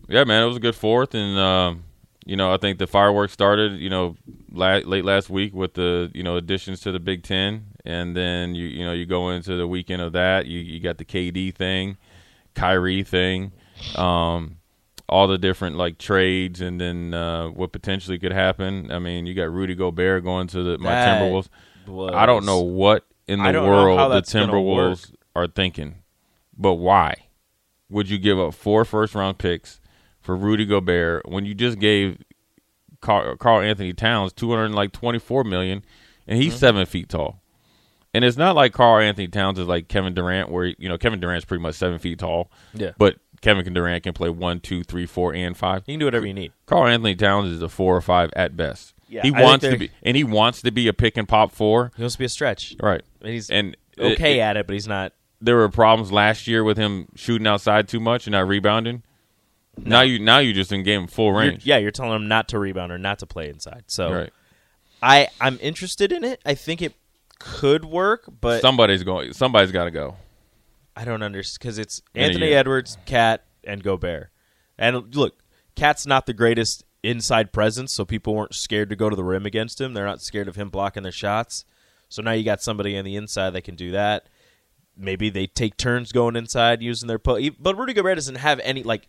yeah 0.09 0.23
man 0.23 0.43
it 0.43 0.45
was 0.45 0.57
a 0.57 0.59
good 0.59 0.75
fourth 0.75 1.15
and 1.15 1.37
um 1.39 1.83
you 2.25 2.35
know 2.35 2.53
i 2.53 2.57
think 2.57 2.77
the 2.77 2.87
fireworks 2.87 3.33
started 3.33 3.79
you 3.79 3.89
know 3.89 4.15
la- 4.51 4.81
late 4.85 5.05
last 5.05 5.29
week 5.29 5.53
with 5.53 5.73
the 5.73 6.11
you 6.13 6.21
know 6.23 6.35
additions 6.37 6.81
to 6.81 6.91
the 6.91 6.99
big 6.99 7.23
ten 7.23 7.65
and 7.85 8.15
then 8.15 8.53
you 8.55 8.65
you 8.67 8.83
know 8.85 8.91
you 8.93 9.05
go 9.05 9.29
into 9.29 9.55
the 9.55 9.67
weekend 9.67 10.01
of 10.01 10.11
that 10.13 10.45
you 10.45 10.59
you 10.59 10.79
got 10.79 10.97
the 10.97 11.05
kd 11.05 11.53
thing 11.55 11.97
kyrie 12.55 13.03
thing 13.03 13.51
um 13.95 14.57
all 15.09 15.27
the 15.27 15.37
different 15.37 15.75
like 15.75 15.97
trades 15.97 16.61
and 16.61 16.79
then 16.79 17.13
uh 17.13 17.47
what 17.49 17.71
potentially 17.71 18.17
could 18.17 18.31
happen 18.31 18.89
i 18.91 18.99
mean 18.99 19.25
you 19.25 19.33
got 19.33 19.51
rudy 19.51 19.75
gobert 19.75 20.23
going 20.23 20.47
to 20.47 20.63
the 20.63 20.77
my 20.77 20.89
That 20.91 21.21
timberwolves 21.21 21.49
was- 21.87 22.13
i 22.13 22.25
don't 22.25 22.45
know 22.45 22.61
what 22.61 23.05
in 23.27 23.39
the 23.43 23.51
don't 23.51 23.65
know 23.65 23.97
how 23.97 24.07
world 24.09 24.11
the 24.11 24.21
timberwolves 24.21 25.13
are 25.35 25.47
thinking 25.47 25.95
but 26.57 26.75
why 26.75 27.15
would 27.89 28.09
you 28.09 28.17
give 28.17 28.39
up 28.39 28.53
four 28.53 28.85
first 28.85 29.13
round 29.13 29.37
picks 29.37 29.79
for 30.21 30.35
Rudy 30.37 30.65
Gobert 30.65 31.27
when 31.27 31.45
you 31.45 31.53
just 31.53 31.77
gave 31.79 32.17
Karl, 33.01 33.35
Carl 33.35 33.59
Anthony 33.59 33.91
Towns 33.93 34.31
two 34.33 34.49
hundred 34.49 34.71
like 34.71 34.91
twenty 34.93 35.19
four 35.19 35.43
million, 35.43 35.83
and 36.27 36.35
Mm-hmm. 36.37 36.41
he's 36.41 36.55
seven 36.57 36.85
feet 36.85 37.09
tall. 37.09 37.41
And 38.13 38.23
it's 38.23 38.37
not 38.37 38.55
like 38.55 38.71
Karl-Anthony 38.73 39.27
Towns 39.27 39.57
is 39.59 39.67
like 39.67 39.87
Kevin 39.89 40.13
Durant, 40.13 40.49
where 40.49 40.65
you 40.65 40.87
know 40.87 40.97
Kevin 40.97 41.19
Durant's 41.19 41.43
pretty 41.45 41.61
much 41.61 41.75
seven 41.75 41.99
feet 41.99 42.19
tall. 42.19 42.49
Yeah. 42.73 42.91
but 42.97 43.17
Kevin 43.43 43.71
Durant 43.73 44.03
can 44.03 44.13
play 44.13 44.29
one, 44.29 44.59
two, 44.59 44.83
three, 44.83 45.05
four, 45.05 45.35
and 45.35 45.55
five. 45.55 45.83
You 45.85 45.93
can 45.93 45.99
do 45.99 46.05
whatever 46.05 46.25
you 46.25 46.33
need. 46.33 46.51
Karl-Anthony 46.65 47.13
Towns 47.15 47.49
is 47.51 47.61
a 47.61 47.69
four 47.69 47.95
or 47.95 48.01
five 48.01 48.31
at 48.35 48.57
best. 48.57 48.93
Yeah, 49.07 49.21
he 49.21 49.31
I 49.35 49.43
wants 49.43 49.63
to 49.65 49.77
be, 49.77 49.91
and 50.01 50.17
he 50.17 50.23
wants 50.23 50.63
to 50.63 50.71
be 50.71 50.87
a 50.87 50.93
pick 50.93 51.17
and 51.17 51.27
pop 51.27 51.51
four. 51.51 51.91
He 51.95 52.01
wants 52.01 52.15
to 52.15 52.19
be 52.19 52.25
a 52.25 52.29
stretch. 52.29 52.75
Right, 52.81 53.03
He's 53.21 53.51
and 53.51 53.77
it- 53.97 54.13
okay 54.13 54.39
it- 54.39 54.41
at 54.41 54.57
it, 54.57 54.65
but 54.65 54.73
he's 54.73 54.87
not. 54.87 55.13
there 55.39 55.57
were 55.57 55.69
problems 55.69 56.11
last 56.11 56.47
year 56.47 56.63
with 56.63 56.77
him 56.77 57.07
shooting 57.15 57.45
outside 57.45 57.87
too 57.87 57.99
much 57.99 58.25
and 58.25 58.31
not 58.31 58.47
rebounding. 58.47 59.03
Now 59.77 60.01
you 60.01 60.17
now 60.19 60.37
you 60.39 60.53
just 60.53 60.71
in 60.71 60.81
game 60.83 61.05
full 61.07 61.27
You're- 61.33 61.49
range. 61.49 61.65
yeah, 61.65 61.77
you're 61.77 61.91
telling 61.91 62.15
him 62.15 62.27
not 62.27 62.47
to 62.49 62.59
rebound 62.59 62.91
or 62.91 62.97
not 62.97 63.19
to 63.19 63.25
play 63.27 63.49
inside. 63.49 63.83
So 63.87 64.11
Right. 64.13 64.29
I 65.01 65.27
I'm 65.41 65.59
interested 65.61 66.11
in 66.11 66.23
it. 66.23 66.39
I 66.45 66.53
think 66.55 66.81
it 66.81 66.93
could 67.39 67.83
work, 67.85 68.23
but 68.39 68.61
Somebody's 68.61 69.03
going. 69.03 69.33
Somebody's 69.33 69.71
got 69.71 69.83
to 69.85 69.91
go. 69.91 70.15
I 70.95 71.05
don't 71.05 71.23
understand 71.23 71.59
because 71.61 71.77
it's 71.77 72.01
In 72.13 72.23
Anthony. 72.23 72.53
Edwards, 72.53 72.97
KAT, 73.05 73.43
and 73.63 73.83
Gobert. 73.83 74.29
And 74.77 75.15
look, 75.15 75.39
KAT's 75.75 76.05
not 76.05 76.25
the 76.25 76.33
greatest 76.33 76.83
inside 77.01 77.51
presence, 77.51 77.91
so 77.91 78.05
people 78.05 78.35
weren't 78.35 78.53
scared 78.55 78.89
to 78.89 78.95
go 78.95 79.09
to 79.09 79.15
the 79.15 79.23
rim 79.23 79.45
against 79.45 79.81
him. 79.81 79.93
They're 79.93 80.05
not 80.05 80.21
scared 80.21 80.47
of 80.47 80.55
him 80.55 80.69
blocking 80.69 81.03
their 81.03 81.11
shots. 81.11 81.65
So 82.09 82.21
now 82.21 82.31
you 82.31 82.43
got 82.43 82.61
somebody 82.61 82.97
on 82.97 83.05
the 83.05 83.15
inside 83.15 83.51
that 83.51 83.63
can 83.63 83.75
do 83.75 83.91
that. 83.91 84.27
Maybe 84.95 85.29
they 85.31 85.47
take 85.47 85.77
turns 85.77 86.11
going 86.11 86.35
inside 86.35 86.83
using 86.83 87.07
their 87.07 87.17
po- 87.17 87.39
But 87.59 87.75
Rudy 87.77 87.93
Gobert 87.93 88.15
doesn't 88.17 88.35
have 88.35 88.59
any 88.59 88.83
like 88.83 89.07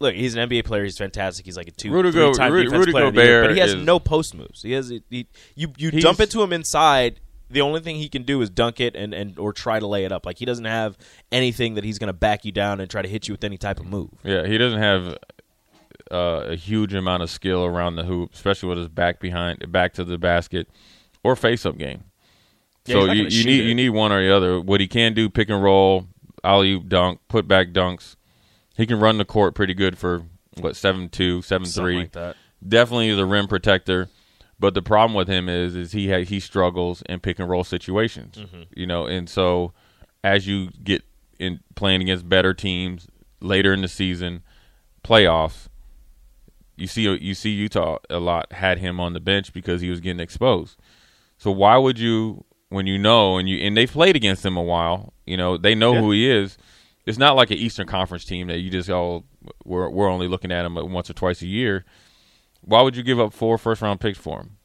look, 0.00 0.14
he's 0.16 0.34
an 0.34 0.48
NBA 0.48 0.64
player. 0.64 0.82
He's 0.82 0.98
fantastic. 0.98 1.44
He's 1.46 1.56
like 1.56 1.68
a 1.68 1.70
two, 1.70 1.92
Rudy 1.92 2.10
Go- 2.10 2.34
time 2.34 2.52
Rudy- 2.52 2.64
defense 2.64 2.80
Rudy 2.80 2.92
player 2.92 3.10
the 3.12 3.22
year, 3.22 3.40
Gobert 3.42 3.50
but 3.50 3.54
he 3.54 3.60
has 3.60 3.72
is- 3.74 3.84
no 3.86 4.00
post 4.00 4.34
moves. 4.34 4.62
He 4.62 4.72
has 4.72 4.88
he, 4.88 5.28
you 5.54 5.72
you 5.78 5.92
dump 5.92 6.18
it 6.18 6.30
to 6.32 6.42
him 6.42 6.52
inside. 6.52 7.20
The 7.52 7.60
only 7.60 7.80
thing 7.80 7.96
he 7.96 8.08
can 8.08 8.22
do 8.22 8.40
is 8.40 8.50
dunk 8.50 8.80
it 8.80 8.96
and, 8.96 9.12
and 9.12 9.38
or 9.38 9.52
try 9.52 9.78
to 9.78 9.86
lay 9.86 10.04
it 10.04 10.12
up. 10.12 10.26
Like 10.26 10.38
he 10.38 10.44
doesn't 10.44 10.64
have 10.64 10.96
anything 11.30 11.74
that 11.74 11.84
he's 11.84 11.98
going 11.98 12.08
to 12.08 12.12
back 12.14 12.44
you 12.44 12.52
down 12.52 12.80
and 12.80 12.90
try 12.90 13.02
to 13.02 13.08
hit 13.08 13.28
you 13.28 13.34
with 13.34 13.44
any 13.44 13.58
type 13.58 13.78
of 13.78 13.86
move. 13.86 14.10
Yeah, 14.24 14.46
he 14.46 14.58
doesn't 14.58 14.78
have 14.80 15.18
uh, 16.10 16.44
a 16.48 16.56
huge 16.56 16.94
amount 16.94 17.22
of 17.22 17.30
skill 17.30 17.64
around 17.64 17.96
the 17.96 18.04
hoop, 18.04 18.32
especially 18.34 18.68
with 18.68 18.78
his 18.78 18.88
back 18.88 19.20
behind, 19.20 19.70
back 19.70 19.92
to 19.94 20.04
the 20.04 20.18
basket, 20.18 20.68
or 21.22 21.36
face 21.36 21.64
up 21.66 21.78
game. 21.78 22.04
Yeah, 22.86 22.94
so 22.94 23.04
you, 23.12 23.24
you 23.28 23.44
need 23.44 23.60
it. 23.60 23.68
you 23.68 23.74
need 23.74 23.90
one 23.90 24.12
or 24.12 24.22
the 24.22 24.34
other. 24.34 24.60
What 24.60 24.80
he 24.80 24.88
can 24.88 25.14
do, 25.14 25.30
pick 25.30 25.48
and 25.48 25.62
roll, 25.62 26.06
alley 26.42 26.72
oop 26.72 26.88
dunk, 26.88 27.20
put 27.28 27.46
back 27.46 27.68
dunks. 27.68 28.16
He 28.76 28.86
can 28.86 28.98
run 28.98 29.18
the 29.18 29.24
court 29.24 29.54
pretty 29.54 29.74
good 29.74 29.96
for 29.98 30.24
what 30.58 30.74
seven 30.76 31.08
two, 31.08 31.42
seven 31.42 31.66
Something 31.66 31.84
three. 31.84 31.98
like 31.98 32.12
that. 32.12 32.36
Definitely 32.66 33.14
the 33.14 33.26
rim 33.26 33.46
protector. 33.46 34.08
But 34.58 34.74
the 34.74 34.82
problem 34.82 35.14
with 35.14 35.28
him 35.28 35.48
is, 35.48 35.74
is 35.74 35.92
he 35.92 36.10
ha- 36.10 36.24
he 36.24 36.38
struggles 36.38 37.02
in 37.08 37.20
pick 37.20 37.38
and 37.38 37.48
roll 37.48 37.64
situations. 37.64 38.36
Mm-hmm. 38.36 38.62
You 38.74 38.86
know, 38.86 39.06
and 39.06 39.28
so 39.28 39.72
as 40.22 40.46
you 40.46 40.70
get 40.84 41.02
in 41.38 41.60
playing 41.74 42.02
against 42.02 42.28
better 42.28 42.54
teams 42.54 43.08
later 43.40 43.72
in 43.72 43.82
the 43.82 43.88
season, 43.88 44.42
playoffs, 45.02 45.66
you 46.76 46.86
see 46.86 47.02
you 47.16 47.34
see 47.34 47.50
Utah 47.50 47.98
a 48.08 48.18
lot 48.18 48.52
had 48.52 48.78
him 48.78 49.00
on 49.00 49.12
the 49.12 49.20
bench 49.20 49.52
because 49.52 49.80
he 49.80 49.90
was 49.90 50.00
getting 50.00 50.20
exposed. 50.20 50.78
So 51.38 51.50
why 51.50 51.76
would 51.76 51.98
you 51.98 52.44
when 52.68 52.86
you 52.86 52.98
know 52.98 53.36
and 53.38 53.48
you 53.48 53.58
and 53.58 53.76
they've 53.76 53.90
played 53.90 54.16
against 54.16 54.44
him 54.46 54.56
a 54.56 54.62
while, 54.62 55.12
you 55.26 55.36
know, 55.36 55.56
they 55.56 55.74
know 55.74 55.92
Yeah. 55.94 56.00
who 56.00 56.10
he 56.12 56.30
is. 56.30 56.56
It's 57.04 57.18
not 57.18 57.34
like 57.34 57.50
an 57.50 57.58
Eastern 57.58 57.86
Conference 57.88 58.24
team 58.24 58.46
that 58.46 58.58
you 58.60 58.70
just 58.70 58.88
all 58.88 59.24
we're 59.64 59.88
we're 59.90 60.08
only 60.08 60.28
looking 60.28 60.52
at 60.52 60.64
him 60.64 60.76
once 60.92 61.10
or 61.10 61.14
twice 61.14 61.42
a 61.42 61.46
year. 61.48 61.84
Why 62.62 62.82
would 62.82 62.96
you 62.96 63.02
give 63.02 63.20
up 63.20 63.32
four 63.32 63.58
first 63.58 63.82
round 63.82 64.00
picks 64.00 64.18
for 64.18 64.40
him? 64.40 64.56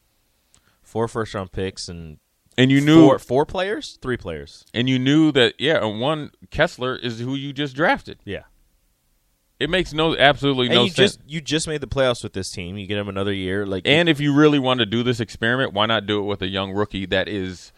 Four 0.82 1.08
first 1.08 1.34
round 1.34 1.52
picks 1.52 1.90
and 1.90 2.20
And 2.58 2.72
you 2.72 2.80
knew 2.82 3.02
four, 3.08 3.20
four 3.20 3.46
players, 3.46 3.98
three 4.02 4.18
players. 4.18 4.66
and 4.74 4.88
you 4.90 4.98
knew 5.00 5.32
that 5.34 5.56
yeah, 5.60 5.86
and 5.86 6.00
one 6.00 6.32
Kessler 6.52 6.96
is 6.96 7.20
who 7.20 7.36
you 7.36 7.54
just 7.54 7.76
drafted. 7.76 8.20
Yeah. 8.26 8.44
It 9.60 9.72
makes 9.72 9.92
no 9.92 10.16
absolutely 10.16 10.68
And 10.68 10.76
no 10.76 10.84
you 10.84 10.90
sense. 10.90 11.16
just 11.18 11.20
you 11.30 11.42
just 11.42 11.68
made 11.68 11.82
the 11.82 11.88
playoffs 11.88 12.22
with 12.24 12.34
this 12.34 12.52
team. 12.52 12.78
You 12.78 12.86
get 12.86 13.00
him 13.00 13.10
another 13.10 13.34
year. 13.34 13.66
Like 13.66 13.88
And 13.88 14.08
if 14.08 14.20
you 14.20 14.34
really 14.34 14.60
want 14.60 14.80
to 14.82 14.86
do 14.86 15.02
this 15.02 15.20
experiment, 15.20 15.74
why 15.74 15.88
not 15.88 16.06
do 16.06 16.20
it 16.20 16.24
with 16.24 16.42
a 16.44 16.48
young 16.48 16.72
rookie 16.72 17.08
that 17.08 17.28
is 17.28 17.72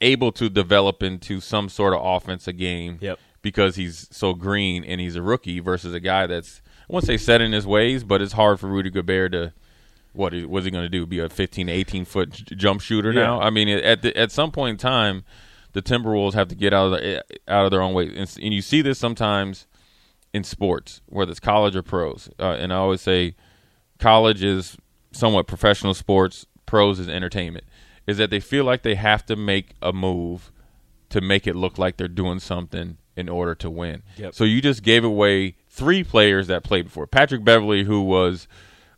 able 0.00 0.32
to 0.32 0.48
develop 0.48 1.02
into 1.02 1.40
some 1.40 1.68
sort 1.68 1.92
of 1.92 2.00
offensive 2.02 2.56
game? 2.56 2.98
Yep. 3.00 3.18
Because 3.42 3.76
he's 3.76 4.06
so 4.12 4.34
green 4.34 4.84
and 4.84 5.00
he's 5.00 5.16
a 5.16 5.22
rookie 5.22 5.60
versus 5.60 5.92
a 5.94 6.00
guy 6.00 6.26
that's 6.26 6.62
won't 6.90 7.04
say 7.06 7.16
set 7.16 7.40
in 7.40 7.52
his 7.52 7.66
ways, 7.66 8.04
but 8.04 8.20
it's 8.22 8.32
hard 8.32 8.60
for 8.60 8.66
Rudy 8.68 8.90
Gobert 8.90 9.32
to 9.32 9.52
what 10.12 10.32
was 10.34 10.64
he 10.64 10.70
going 10.70 10.84
to 10.84 10.88
do? 10.88 11.06
Be 11.06 11.20
a 11.20 11.28
15, 11.28 11.68
18 11.68 12.04
foot 12.04 12.30
j- 12.30 12.54
jump 12.56 12.80
shooter 12.80 13.12
Yeah. 13.12 13.22
now? 13.22 13.40
I 13.40 13.50
mean, 13.50 13.68
at 13.68 14.02
the, 14.02 14.16
at 14.16 14.32
some 14.32 14.50
point 14.50 14.72
in 14.72 14.76
time, 14.76 15.24
the 15.72 15.82
Timberwolves 15.82 16.34
have 16.34 16.48
to 16.48 16.54
get 16.56 16.72
out 16.74 16.86
of 16.86 16.92
the, 17.00 17.24
out 17.46 17.64
of 17.64 17.70
their 17.70 17.80
own 17.80 17.94
way, 17.94 18.06
and, 18.08 18.28
and 18.42 18.52
you 18.52 18.60
see 18.60 18.82
this 18.82 18.98
sometimes 18.98 19.66
in 20.34 20.42
sports, 20.42 21.00
whether 21.06 21.30
it's 21.30 21.38
college 21.40 21.76
or 21.76 21.82
pros. 21.82 22.28
Uh, 22.40 22.56
and 22.58 22.72
I 22.72 22.76
always 22.76 23.00
say, 23.00 23.36
college 23.98 24.42
is 24.42 24.76
somewhat 25.12 25.46
professional 25.46 25.94
sports, 25.94 26.46
pros 26.66 26.98
is 26.98 27.08
entertainment. 27.08 27.64
Is 28.06 28.16
that 28.16 28.30
they 28.30 28.40
feel 28.40 28.64
like 28.64 28.82
they 28.82 28.96
have 28.96 29.24
to 29.26 29.36
make 29.36 29.74
a 29.80 29.92
move 29.92 30.50
to 31.10 31.20
make 31.20 31.46
it 31.46 31.54
look 31.54 31.78
like 31.78 31.96
they're 31.96 32.08
doing 32.08 32.40
something 32.40 32.96
in 33.16 33.28
order 33.28 33.54
to 33.56 33.70
win. 33.70 34.02
Yep. 34.16 34.34
So 34.34 34.42
you 34.44 34.60
just 34.60 34.82
gave 34.82 35.04
away 35.04 35.56
three 35.80 36.04
players 36.04 36.48
that 36.48 36.62
played 36.62 36.84
before. 36.84 37.06
Patrick 37.06 37.42
Beverley, 37.42 37.84
who 37.84 38.02
was 38.02 38.46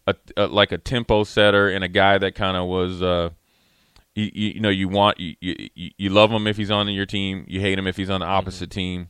a, 0.06 0.16
a 0.36 0.48
like 0.48 0.72
a 0.72 0.78
tempo 0.78 1.22
setter 1.22 1.68
and 1.68 1.84
a 1.84 1.88
guy 1.88 2.18
that 2.18 2.34
kind 2.34 2.56
of 2.56 2.66
was. 2.66 3.00
Uh, 3.00 3.30
you, 4.14 4.30
you, 4.34 4.48
you 4.48 4.60
know 4.60 4.68
you 4.68 4.88
want 4.88 5.18
you, 5.18 5.36
you 5.40 5.90
you 5.96 6.10
love 6.10 6.30
him 6.30 6.46
if 6.46 6.56
he's 6.56 6.70
on 6.70 6.88
your 6.88 7.06
team. 7.06 7.46
You 7.48 7.60
hate 7.60 7.78
him 7.78 7.86
if 7.86 7.96
he's 7.96 8.10
on 8.10 8.20
the 8.20 8.26
opposite 8.26 8.70
team. 8.70 9.08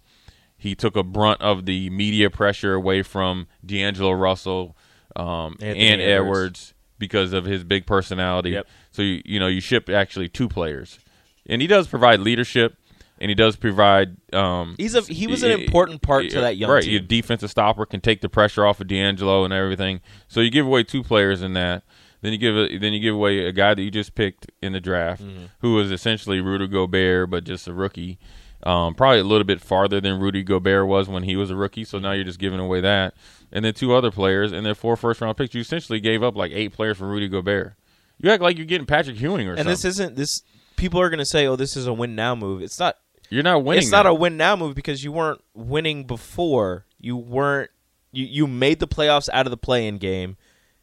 He 0.56 0.76
took 0.76 0.94
a 0.94 1.02
brunt 1.02 1.40
of 1.40 1.64
the 1.64 1.90
media 1.90 2.30
pressure 2.30 2.74
away 2.74 3.02
from 3.02 3.48
D'Angelo 3.66 4.12
Russell 4.12 4.76
um, 5.16 5.56
and 5.60 5.76
Edwards. 5.76 6.02
Edwards 6.02 6.74
because 6.98 7.32
of 7.32 7.46
his 7.46 7.64
big 7.64 7.84
personality. 7.84 8.50
Yep. 8.50 8.68
So 8.92 9.02
you 9.02 9.22
you 9.24 9.40
know 9.40 9.48
you 9.48 9.60
ship 9.62 9.88
actually 9.88 10.28
two 10.28 10.48
players, 10.48 11.00
and 11.46 11.62
he 11.62 11.66
does 11.66 11.88
provide 11.88 12.20
leadership, 12.20 12.76
and 13.22 13.30
he 13.30 13.34
does 13.34 13.56
provide. 13.56 14.16
Um, 14.34 14.74
He's 14.76 14.94
a- 14.94 15.00
he 15.02 15.26
was 15.26 15.42
an 15.42 15.52
important 15.52 16.02
part 16.02 16.28
to 16.30 16.40
that 16.42 16.58
young 16.58 16.70
right. 16.70 16.82
team. 16.82 16.90
Your 16.92 17.00
defensive 17.00 17.50
stopper 17.50 17.86
can 17.86 18.00
take 18.02 18.20
the 18.20 18.28
pressure 18.28 18.66
off 18.66 18.80
of 18.80 18.88
D'Angelo 18.88 19.44
and 19.44 19.54
everything. 19.54 20.00
So 20.28 20.40
you 20.40 20.50
give 20.50 20.66
away 20.66 20.82
two 20.82 21.02
players 21.02 21.40
in 21.40 21.54
that. 21.54 21.84
Then 22.20 22.32
you 22.32 22.38
give 22.38 22.56
a, 22.56 22.76
then 22.78 22.92
you 22.92 23.00
give 23.00 23.14
away 23.14 23.46
a 23.46 23.52
guy 23.52 23.74
that 23.74 23.82
you 23.82 23.90
just 23.90 24.14
picked 24.14 24.50
in 24.60 24.72
the 24.74 24.80
draft, 24.80 25.22
Mm-hmm. 25.22 25.44
who 25.60 25.74
was 25.74 25.90
essentially 25.90 26.40
Rudy 26.40 26.66
Gobert, 26.68 27.30
but 27.30 27.44
just 27.44 27.66
a 27.66 27.72
rookie. 27.72 28.18
Um, 28.64 28.94
probably 28.94 29.18
a 29.18 29.24
little 29.24 29.42
bit 29.44 29.60
farther 29.60 30.00
than 30.00 30.20
Rudy 30.20 30.44
Gobert 30.44 30.86
was 30.86 31.08
when 31.08 31.24
he 31.24 31.34
was 31.34 31.50
a 31.50 31.56
rookie. 31.56 31.84
So 31.84 31.98
now 31.98 32.12
you're 32.12 32.22
just 32.24 32.38
giving 32.38 32.60
away 32.60 32.80
that, 32.80 33.14
and 33.50 33.64
then 33.64 33.74
two 33.74 33.92
other 33.92 34.12
players, 34.12 34.52
and 34.52 34.64
then 34.64 34.74
four 34.76 34.96
first 34.96 35.20
round 35.20 35.36
picks. 35.36 35.52
You 35.54 35.60
essentially 35.62 35.98
gave 36.00 36.22
up 36.22 36.36
like 36.36 36.52
eight 36.52 36.72
players 36.72 36.96
for 36.98 37.08
Rudy 37.08 37.26
Gobert. 37.28 37.74
You 38.18 38.30
act 38.30 38.40
like 38.42 38.56
you're 38.56 38.66
getting 38.66 38.86
Patrick 38.86 39.20
Ewing 39.20 39.48
or 39.48 39.50
and 39.54 39.58
something. 39.58 39.60
And 39.60 39.66
this 39.66 39.84
isn't 39.84 40.14
this. 40.16 40.42
People 40.76 41.00
are 41.00 41.08
going 41.10 41.18
to 41.18 41.24
say, 41.26 41.46
"Oh, 41.48 41.56
this 41.56 41.76
is 41.76 41.88
a 41.88 41.92
win 41.92 42.14
now 42.14 42.36
move." 42.36 42.62
It's 42.62 42.78
not. 42.78 42.98
You're 43.32 43.42
not 43.42 43.64
winning. 43.64 43.82
it's 43.82 43.90
not 43.90 44.04
now. 44.04 44.10
a 44.10 44.14
win 44.14 44.36
now 44.36 44.56
move 44.56 44.74
because 44.74 45.02
you 45.02 45.12
weren't 45.12 45.40
winning 45.54 46.04
before. 46.04 46.86
You 47.00 47.16
weren't. 47.16 47.70
You 48.12 48.26
you 48.26 48.46
made 48.46 48.78
the 48.80 48.86
playoffs 48.88 49.28
out 49.32 49.46
of 49.46 49.50
the 49.50 49.56
play-in 49.56 49.98
game. 49.98 50.36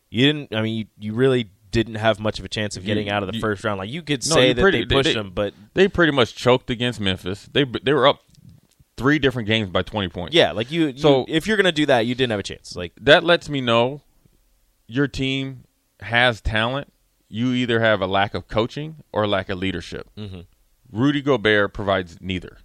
You 0.10 0.25
didn't. 0.25 0.56
I 0.56 0.62
mean, 0.62 0.75
you, 0.77 0.86
you 0.98 1.13
really 1.13 1.51
didn't 1.72 1.96
have 1.96 2.20
much 2.20 2.39
of 2.39 2.46
a 2.46 2.50
chance 2.50 2.75
of 2.75 2.84
getting 2.84 3.08
You- 3.08 3.13
out 3.13 3.22
of 3.22 3.27
the 3.29 3.36
you- 3.36 3.41
first 3.41 3.63
round. 3.63 3.77
Like 3.77 3.91
you 3.91 4.01
could 4.01 4.27
No, 4.27 4.36
say 4.36 4.53
that 4.53 4.62
pretty- 4.62 4.86
they 4.86 4.96
pushed 4.96 5.10
they- 5.10 5.13
them, 5.13 5.32
but 5.36 5.53
They 5.75 5.88
pretty 5.88 6.12
much 6.12 6.34
choked 6.36 6.72
against 6.72 7.00
Memphis. 7.00 7.48
They 7.51 7.63
they 7.84 7.94
were 7.94 8.08
up 8.08 8.22
three 8.98 9.20
different 9.20 9.48
games 9.48 9.70
by 9.70 9.82
20 9.84 10.10
points. 10.10 10.36
yeah, 10.36 10.51
like 10.51 10.72
you. 10.72 10.98
So- 10.98 11.25
if 11.29 11.46
you're 11.46 11.56
going 11.58 11.65
to 11.65 11.72
do 11.72 11.86
that, 11.86 12.06
you 12.08 12.15
didn't 12.15 12.32
have 12.32 12.39
a 12.39 12.44
chance. 12.44 12.75
Like 12.75 12.94
that 13.01 13.24
lets 13.24 13.48
me 13.48 13.62
know 13.62 14.01
your 14.88 15.08
team 15.08 15.65
has 16.00 16.41
talent. 16.41 16.91
You 17.29 17.51
either 17.53 17.79
have 17.79 18.01
a 18.01 18.08
lack 18.08 18.34
of 18.34 18.48
coaching 18.48 18.96
or 19.13 19.27
lack 19.27 19.50
of 19.50 19.60
leadership. 19.60 20.10
Mm-hmm. 20.18 20.39
Rudy 20.91 21.22
Gobert 21.22 21.74
provides 21.74 22.17
neither. 22.22 22.58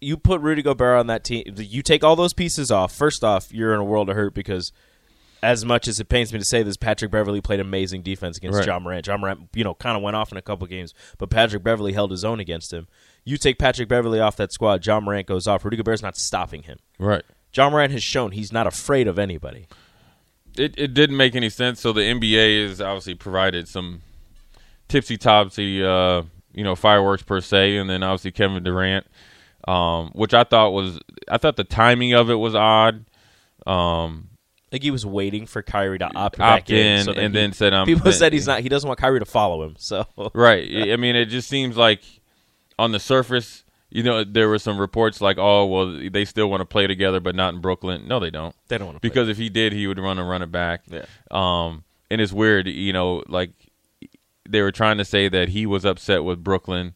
you 0.00 0.16
put 0.16 0.40
Rudy 0.40 0.62
Gobert 0.62 0.98
on 0.98 1.06
that 1.08 1.24
team, 1.24 1.42
you 1.56 1.82
take 1.82 2.04
all 2.04 2.16
those 2.16 2.32
pieces 2.32 2.70
off. 2.70 2.92
First 2.94 3.24
off, 3.24 3.52
you're 3.52 3.74
in 3.74 3.80
a 3.80 3.84
world 3.84 4.08
of 4.08 4.16
hurt 4.16 4.32
because, 4.34 4.72
as 5.42 5.64
much 5.64 5.86
as 5.88 5.98
it 6.00 6.08
pains 6.08 6.32
me 6.32 6.38
to 6.38 6.44
say 6.44 6.62
this, 6.62 6.76
Patrick 6.76 7.10
Beverley 7.10 7.40
played 7.40 7.60
amazing 7.60 8.02
defense 8.02 8.36
against 8.38 8.58
Right. 8.58 8.66
Ja 8.66 8.78
Morant. 8.78 9.06
Ja 9.06 9.16
Morant, 9.16 9.48
you 9.54 9.64
know, 9.64 9.74
kind 9.74 9.96
of 9.96 10.02
went 10.02 10.16
off 10.16 10.30
in 10.32 10.38
a 10.38 10.42
couple 10.42 10.66
games, 10.66 10.94
but 11.18 11.30
Patrick 11.30 11.62
Beverley 11.62 11.92
held 11.92 12.10
his 12.10 12.24
own 12.24 12.40
against 12.40 12.72
him. 12.72 12.86
You 13.24 13.36
take 13.36 13.58
Patrick 13.58 13.88
Beverley 13.88 14.20
off 14.20 14.36
that 14.36 14.52
squad, 14.52 14.86
Ja 14.86 15.00
Morant 15.00 15.26
goes 15.26 15.46
off. 15.46 15.64
Rudy 15.64 15.76
Gobert's 15.76 16.02
not 16.02 16.16
stopping 16.16 16.62
him. 16.62 16.78
Right. 16.98 17.24
Ja 17.52 17.68
Morant 17.68 17.92
has 17.92 18.02
shown 18.02 18.32
he's 18.32 18.52
not 18.52 18.66
afraid 18.66 19.08
of 19.08 19.18
anybody. 19.18 19.66
It 20.56 20.74
it 20.78 20.94
didn't 20.94 21.16
make 21.16 21.34
any 21.36 21.50
sense. 21.50 21.80
So 21.80 21.92
the 21.92 22.00
NBA 22.02 22.68
has 22.68 22.80
obviously 22.80 23.14
provided 23.14 23.68
some 23.68 24.02
tipsy 24.88 25.16
topsy, 25.16 25.84
uh, 25.84 26.22
you 26.54 26.64
know, 26.64 26.74
fireworks 26.74 27.22
per 27.22 27.40
se, 27.40 27.76
and 27.76 27.88
then 27.88 28.02
obviously 28.02 28.32
Kevin 28.32 28.62
Durant, 28.62 29.06
um, 29.66 30.10
which 30.14 30.34
I 30.34 30.44
thought 30.44 30.70
was 30.70 30.98
I 31.30 31.38
thought 31.38 31.56
the 31.56 31.64
timing 31.64 32.12
of 32.14 32.30
it 32.30 32.34
was 32.36 32.54
odd. 32.54 33.04
Um, 33.66 34.28
Like 34.72 34.82
he 34.82 34.90
was 34.90 35.04
waiting 35.06 35.46
for 35.46 35.62
Kyrie 35.62 35.98
to 35.98 36.06
opt, 36.06 36.16
Opt 36.16 36.38
back 36.38 36.70
in, 36.70 36.76
in 37.00 37.04
so 37.04 37.12
and 37.12 37.34
he- 37.34 37.40
then 37.40 37.52
said, 37.52 37.72
um, 37.74 37.86
people 37.86 38.04
then- 38.04 38.12
said 38.12 38.32
he's 38.32 38.46
not. 38.46 38.60
He 38.60 38.68
doesn't 38.68 38.86
want 38.86 38.98
Kyrie 39.00 39.18
to 39.20 39.24
follow 39.26 39.62
him. 39.64 39.74
So 39.78 40.06
Right. 40.34 40.68
I 40.74 40.92
I 40.92 40.96
mean, 40.96 41.16
it 41.16 41.26
just 41.26 41.48
seems 41.48 41.76
like 41.76 42.02
on 42.78 42.92
the 42.92 43.00
surface, 43.00 43.64
you 43.90 44.02
know, 44.02 44.24
there 44.24 44.48
were 44.48 44.58
some 44.58 44.78
reports 44.78 45.20
like, 45.20 45.38
oh, 45.38 45.66
well, 45.66 45.98
they 46.10 46.24
still 46.24 46.48
want 46.50 46.60
to 46.60 46.64
play 46.66 46.86
together, 46.86 47.20
but 47.20 47.34
not 47.34 47.54
in 47.54 47.60
Brooklyn. 47.60 48.06
No, 48.06 48.20
they 48.20 48.30
don't. 48.30 48.54
They 48.68 48.78
don't 48.78 48.86
wanna 48.88 49.00
play. 49.00 49.08
because 49.08 49.28
if 49.28 49.36
he 49.38 49.48
did, 49.48 49.72
he 49.72 49.86
would 49.86 49.98
run 49.98 50.18
and 50.18 50.28
run 50.28 50.42
it 50.42 50.52
back. 50.52 50.82
Yeah. 50.88 51.04
Um, 51.30 51.84
and 52.10 52.20
it's 52.20 52.32
weird, 52.32 52.66
you 52.68 52.92
know, 52.92 53.22
like 53.28 53.50
they 54.50 54.62
were 54.62 54.72
trying 54.72 54.98
to 54.98 55.04
say 55.04 55.28
that 55.28 55.50
he 55.50 55.66
was 55.66 55.84
upset 55.84 56.24
with 56.24 56.42
Brooklyn 56.42 56.94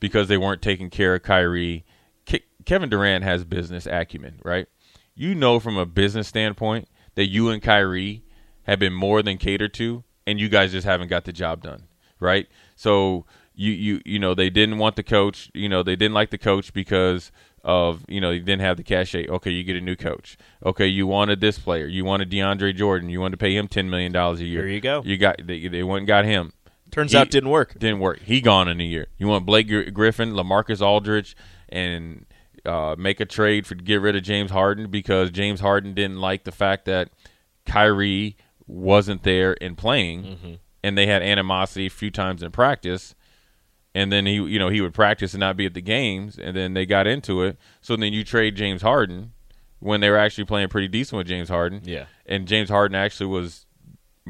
because 0.00 0.28
they 0.28 0.38
weren't 0.38 0.62
taking 0.62 0.90
care 0.90 1.14
of 1.14 1.22
Kyrie. 1.22 1.84
Ke- 2.26 2.42
Kevin 2.64 2.88
Durant 2.88 3.24
has 3.24 3.44
business 3.44 3.86
acumen, 3.86 4.40
right? 4.44 4.66
You 5.14 5.34
know, 5.34 5.60
from 5.60 5.76
a 5.76 5.86
business 5.86 6.28
standpoint, 6.28 6.88
that 7.14 7.28
you 7.28 7.50
and 7.50 7.62
Kyrie 7.62 8.24
have 8.64 8.78
been 8.78 8.92
more 8.92 9.22
than 9.22 9.36
catered 9.38 9.74
to, 9.74 10.04
and 10.26 10.40
you 10.40 10.48
guys 10.48 10.72
just 10.72 10.86
haven't 10.86 11.08
got 11.08 11.24
the 11.24 11.32
job 11.32 11.62
done, 11.62 11.84
right? 12.18 12.46
So 12.76 13.26
you 13.54 13.72
you 13.72 14.00
you 14.04 14.18
know 14.18 14.34
they 14.34 14.48
didn't 14.48 14.78
want 14.78 14.96
the 14.96 15.02
coach, 15.02 15.50
you 15.54 15.68
know 15.68 15.82
they 15.82 15.96
didn't 15.96 16.14
like 16.14 16.30
the 16.30 16.38
coach 16.38 16.72
because 16.72 17.30
of 17.62 18.04
you 18.08 18.20
know 18.20 18.30
you 18.30 18.40
didn't 18.40 18.62
have 18.62 18.76
the 18.76 18.82
cachet. 18.82 19.28
Okay, 19.28 19.50
you 19.50 19.64
get 19.64 19.76
a 19.76 19.80
new 19.80 19.96
coach. 19.96 20.38
Okay, 20.64 20.86
you 20.86 21.06
wanted 21.06 21.40
this 21.40 21.58
player, 21.58 21.86
you 21.86 22.04
wanted 22.04 22.30
DeAndre 22.30 22.74
Jordan, 22.74 23.10
you 23.10 23.20
wanted 23.20 23.32
to 23.32 23.36
pay 23.44 23.54
him 23.54 23.68
ten 23.68 23.90
million 23.90 24.12
dollars 24.12 24.40
a 24.40 24.44
year. 24.46 24.62
There 24.62 24.70
you 24.70 24.80
go. 24.80 25.02
You 25.04 25.16
got 25.18 25.40
they, 25.44 25.68
they 25.68 25.82
went 25.82 25.98
and 26.00 26.06
got 26.06 26.24
him. 26.24 26.52
Turns 26.90 27.12
He- 27.12 27.18
out 27.18 27.30
didn't 27.30 27.50
work. 27.50 27.78
Didn't 27.78 28.00
work. 28.00 28.20
He 28.20 28.40
gone 28.40 28.68
in 28.68 28.80
a 28.80 28.84
year. 28.84 29.06
You 29.18 29.28
want 29.28 29.46
Blake 29.46 29.68
Griffin, 29.94 30.32
LaMarcus 30.32 30.80
Aldridge, 30.80 31.36
and 31.68 32.26
uh, 32.66 32.94
make 32.98 33.20
a 33.20 33.24
trade 33.24 33.66
for 33.66 33.74
get 33.74 34.00
rid 34.00 34.16
of 34.16 34.22
James 34.22 34.50
Harden 34.50 34.90
because 34.90 35.30
James 35.30 35.60
Harden 35.60 35.94
didn't 35.94 36.18
like 36.20 36.44
the 36.44 36.52
fact 36.52 36.84
that 36.86 37.10
Kyrie 37.66 38.36
wasn't 38.66 39.22
there 39.22 39.56
and 39.62 39.76
playing, 39.76 40.22
Mm-hmm. 40.24 40.54
and 40.84 40.96
they 40.98 41.06
had 41.06 41.22
animosity 41.22 41.86
a 41.86 41.90
few 41.90 42.10
times 42.10 42.42
in 42.42 42.50
practice. 42.50 43.14
And 43.94 44.12
then 44.12 44.24
he, 44.26 44.34
you 44.34 44.58
know, 44.58 44.68
he 44.68 44.80
would 44.80 44.94
practice 44.94 45.34
and 45.34 45.40
not 45.40 45.56
be 45.56 45.66
at 45.66 45.74
the 45.74 45.80
games, 45.80 46.38
and 46.38 46.56
then 46.56 46.74
they 46.74 46.86
got 46.86 47.06
into 47.08 47.42
it. 47.42 47.58
So 47.80 47.96
then 47.96 48.12
you 48.12 48.22
trade 48.22 48.54
James 48.54 48.82
Harden 48.82 49.32
when 49.80 50.00
they 50.00 50.08
were 50.10 50.16
actually 50.18 50.44
playing 50.44 50.68
pretty 50.68 50.86
decent 50.86 51.16
with 51.18 51.26
James 51.26 51.48
Harden. 51.48 51.80
Yeah. 51.84 52.04
and 52.26 52.46
James 52.46 52.68
Harden 52.68 52.94
actually 52.94 53.26
was 53.26 53.66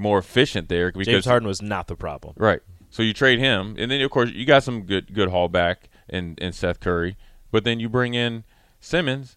more 0.00 0.19
efficient 0.19 0.69
there 0.69 0.90
because 0.90 1.07
James 1.07 1.25
Harden 1.25 1.47
was 1.47 1.62
not 1.62 1.87
the 1.87 1.97
problem. 1.97 2.35
Right. 2.37 2.61
So 2.90 3.02
you 3.02 3.12
trade 3.12 3.38
him, 3.38 3.76
and 3.78 3.90
then 3.90 4.00
of 4.00 4.11
course 4.11 4.30
you 4.30 4.45
got 4.45 4.64
some 4.64 4.83
good 4.83 5.14
good 5.14 5.28
haul 5.28 5.49
back 5.49 5.88
in, 6.09 6.35
in 6.38 6.52
Seth 6.52 6.80
Curry, 6.80 7.16
but 7.50 7.64
then 7.64 7.78
you 7.78 7.88
bring 7.88 8.14
in 8.14 8.45
Simmons, 8.80 9.37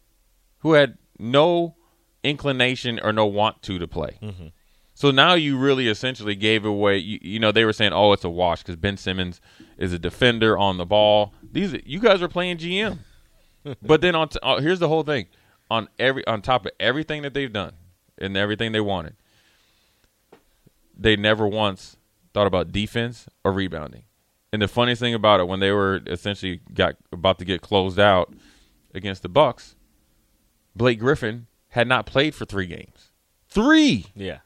who 0.60 0.74
had 0.74 0.98
no 1.20 1.76
inclination 2.24 3.00
or 3.04 3.14
no 3.14 3.26
want 3.26 3.62
to 3.64 3.78
to 3.78 3.88
play. 3.88 4.18
Mm-hmm. 4.22 4.48
So 4.96 5.12
now 5.12 5.34
you 5.34 5.58
really 5.58 5.88
essentially 5.88 6.36
gave 6.36 6.66
away. 6.66 6.98
You, 6.98 7.20
you 7.22 7.40
know 7.40 7.52
they 7.52 7.66
were 7.66 7.74
saying, 7.74 7.94
"Oh, 7.94 8.14
it's 8.14 8.24
a 8.24 8.30
wash" 8.30 8.64
because 8.64 8.76
Ben 8.76 8.98
Simmons 8.98 9.42
is 9.78 9.94
a 9.94 10.00
defender 10.00 10.58
on 10.58 10.78
the 10.78 10.86
ball. 10.86 11.34
These 11.52 11.76
you 11.86 12.00
guys 12.00 12.22
are 12.22 12.28
playing 12.28 12.58
GM, 12.58 13.00
but 13.82 14.02
then 14.02 14.16
on 14.16 14.30
t- 14.30 14.40
uh, 14.42 14.62
here's 14.62 14.80
the 14.80 14.88
whole 14.88 15.04
thing 15.04 15.28
on 15.70 15.88
every 16.00 16.26
on 16.28 16.42
top 16.42 16.66
of 16.66 16.72
everything 16.80 17.24
that 17.24 17.34
they've 17.34 17.52
done 17.52 17.74
and 18.18 18.38
everything 18.38 18.72
they 18.72 18.82
wanted, 18.82 19.16
they 20.98 21.16
never 21.16 21.48
once 21.48 21.98
thought 22.34 22.48
about 22.48 22.72
defense 22.72 23.28
or 23.44 23.52
rebounding. 23.52 24.04
And 24.52 24.62
the 24.62 24.68
funniest 24.68 25.00
thing 25.02 25.14
about 25.14 25.40
it, 25.40 25.48
when 25.48 25.60
they 25.60 25.72
were 25.72 26.02
essentially 26.08 26.62
got 26.74 26.96
about 27.12 27.40
to 27.40 27.46
get 27.46 27.62
closed 27.62 28.00
out 28.00 28.34
against 28.94 29.24
the 29.24 29.30
Bucks, 29.30 29.76
Blake 30.76 31.00
Griffin 31.00 31.48
had 31.70 31.88
not 31.88 32.06
played 32.06 32.36
for 32.36 32.46
three 32.46 32.68
games. 32.68 33.10
Three, 33.50 34.08
Yeah. 34.16 34.40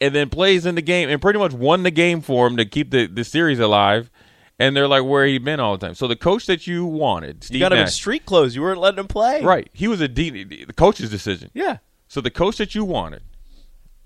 and 0.00 0.14
then 0.14 0.30
plays 0.30 0.66
in 0.66 0.74
the 0.76 0.82
game 0.82 1.08
and 1.08 1.20
pretty 1.20 1.38
much 1.38 1.52
won 1.52 1.82
the 1.84 1.90
game 1.90 2.20
for 2.20 2.46
him 2.46 2.56
to 2.56 2.64
keep 2.64 2.90
the, 2.90 3.06
the 3.06 3.24
series 3.24 3.58
alive. 3.60 4.10
And 4.58 4.76
they're 4.76 4.88
like, 4.88 5.04
where 5.04 5.24
he 5.26 5.38
been 5.38 5.58
all 5.58 5.76
the 5.78 5.86
time? 5.86 5.94
So 5.94 6.06
the 6.06 6.16
coach 6.16 6.46
that 6.46 6.66
you 6.66 6.84
wanted, 6.84 7.44
Steve 7.44 7.56
You 7.56 7.60
got 7.60 7.72
him 7.72 7.78
in 7.78 7.86
street 7.88 8.26
clothes. 8.26 8.54
You 8.54 8.62
weren't 8.62 8.78
letting 8.80 8.98
him 9.00 9.08
play. 9.08 9.42
right? 9.42 9.68
He 9.72 9.88
was 9.88 10.00
a 10.02 10.08
D, 10.08 10.44
the 10.44 10.72
coach's 10.74 11.08
decision. 11.10 11.50
Yeah. 11.54 11.78
So 12.08 12.20
the 12.20 12.30
coach 12.30 12.58
that 12.58 12.74
you 12.74 12.84
wanted, 12.84 13.22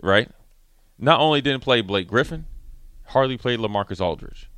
right, 0.03 0.31
not 0.99 1.21
only 1.21 1.41
didn't 1.41 1.61
play 1.63 1.81
Blake 1.81 2.09
Griffin, 2.09 2.47
hardly 3.09 3.37
played 3.37 3.59
LaMarcus 3.61 4.01
Aldridge. 4.01 4.51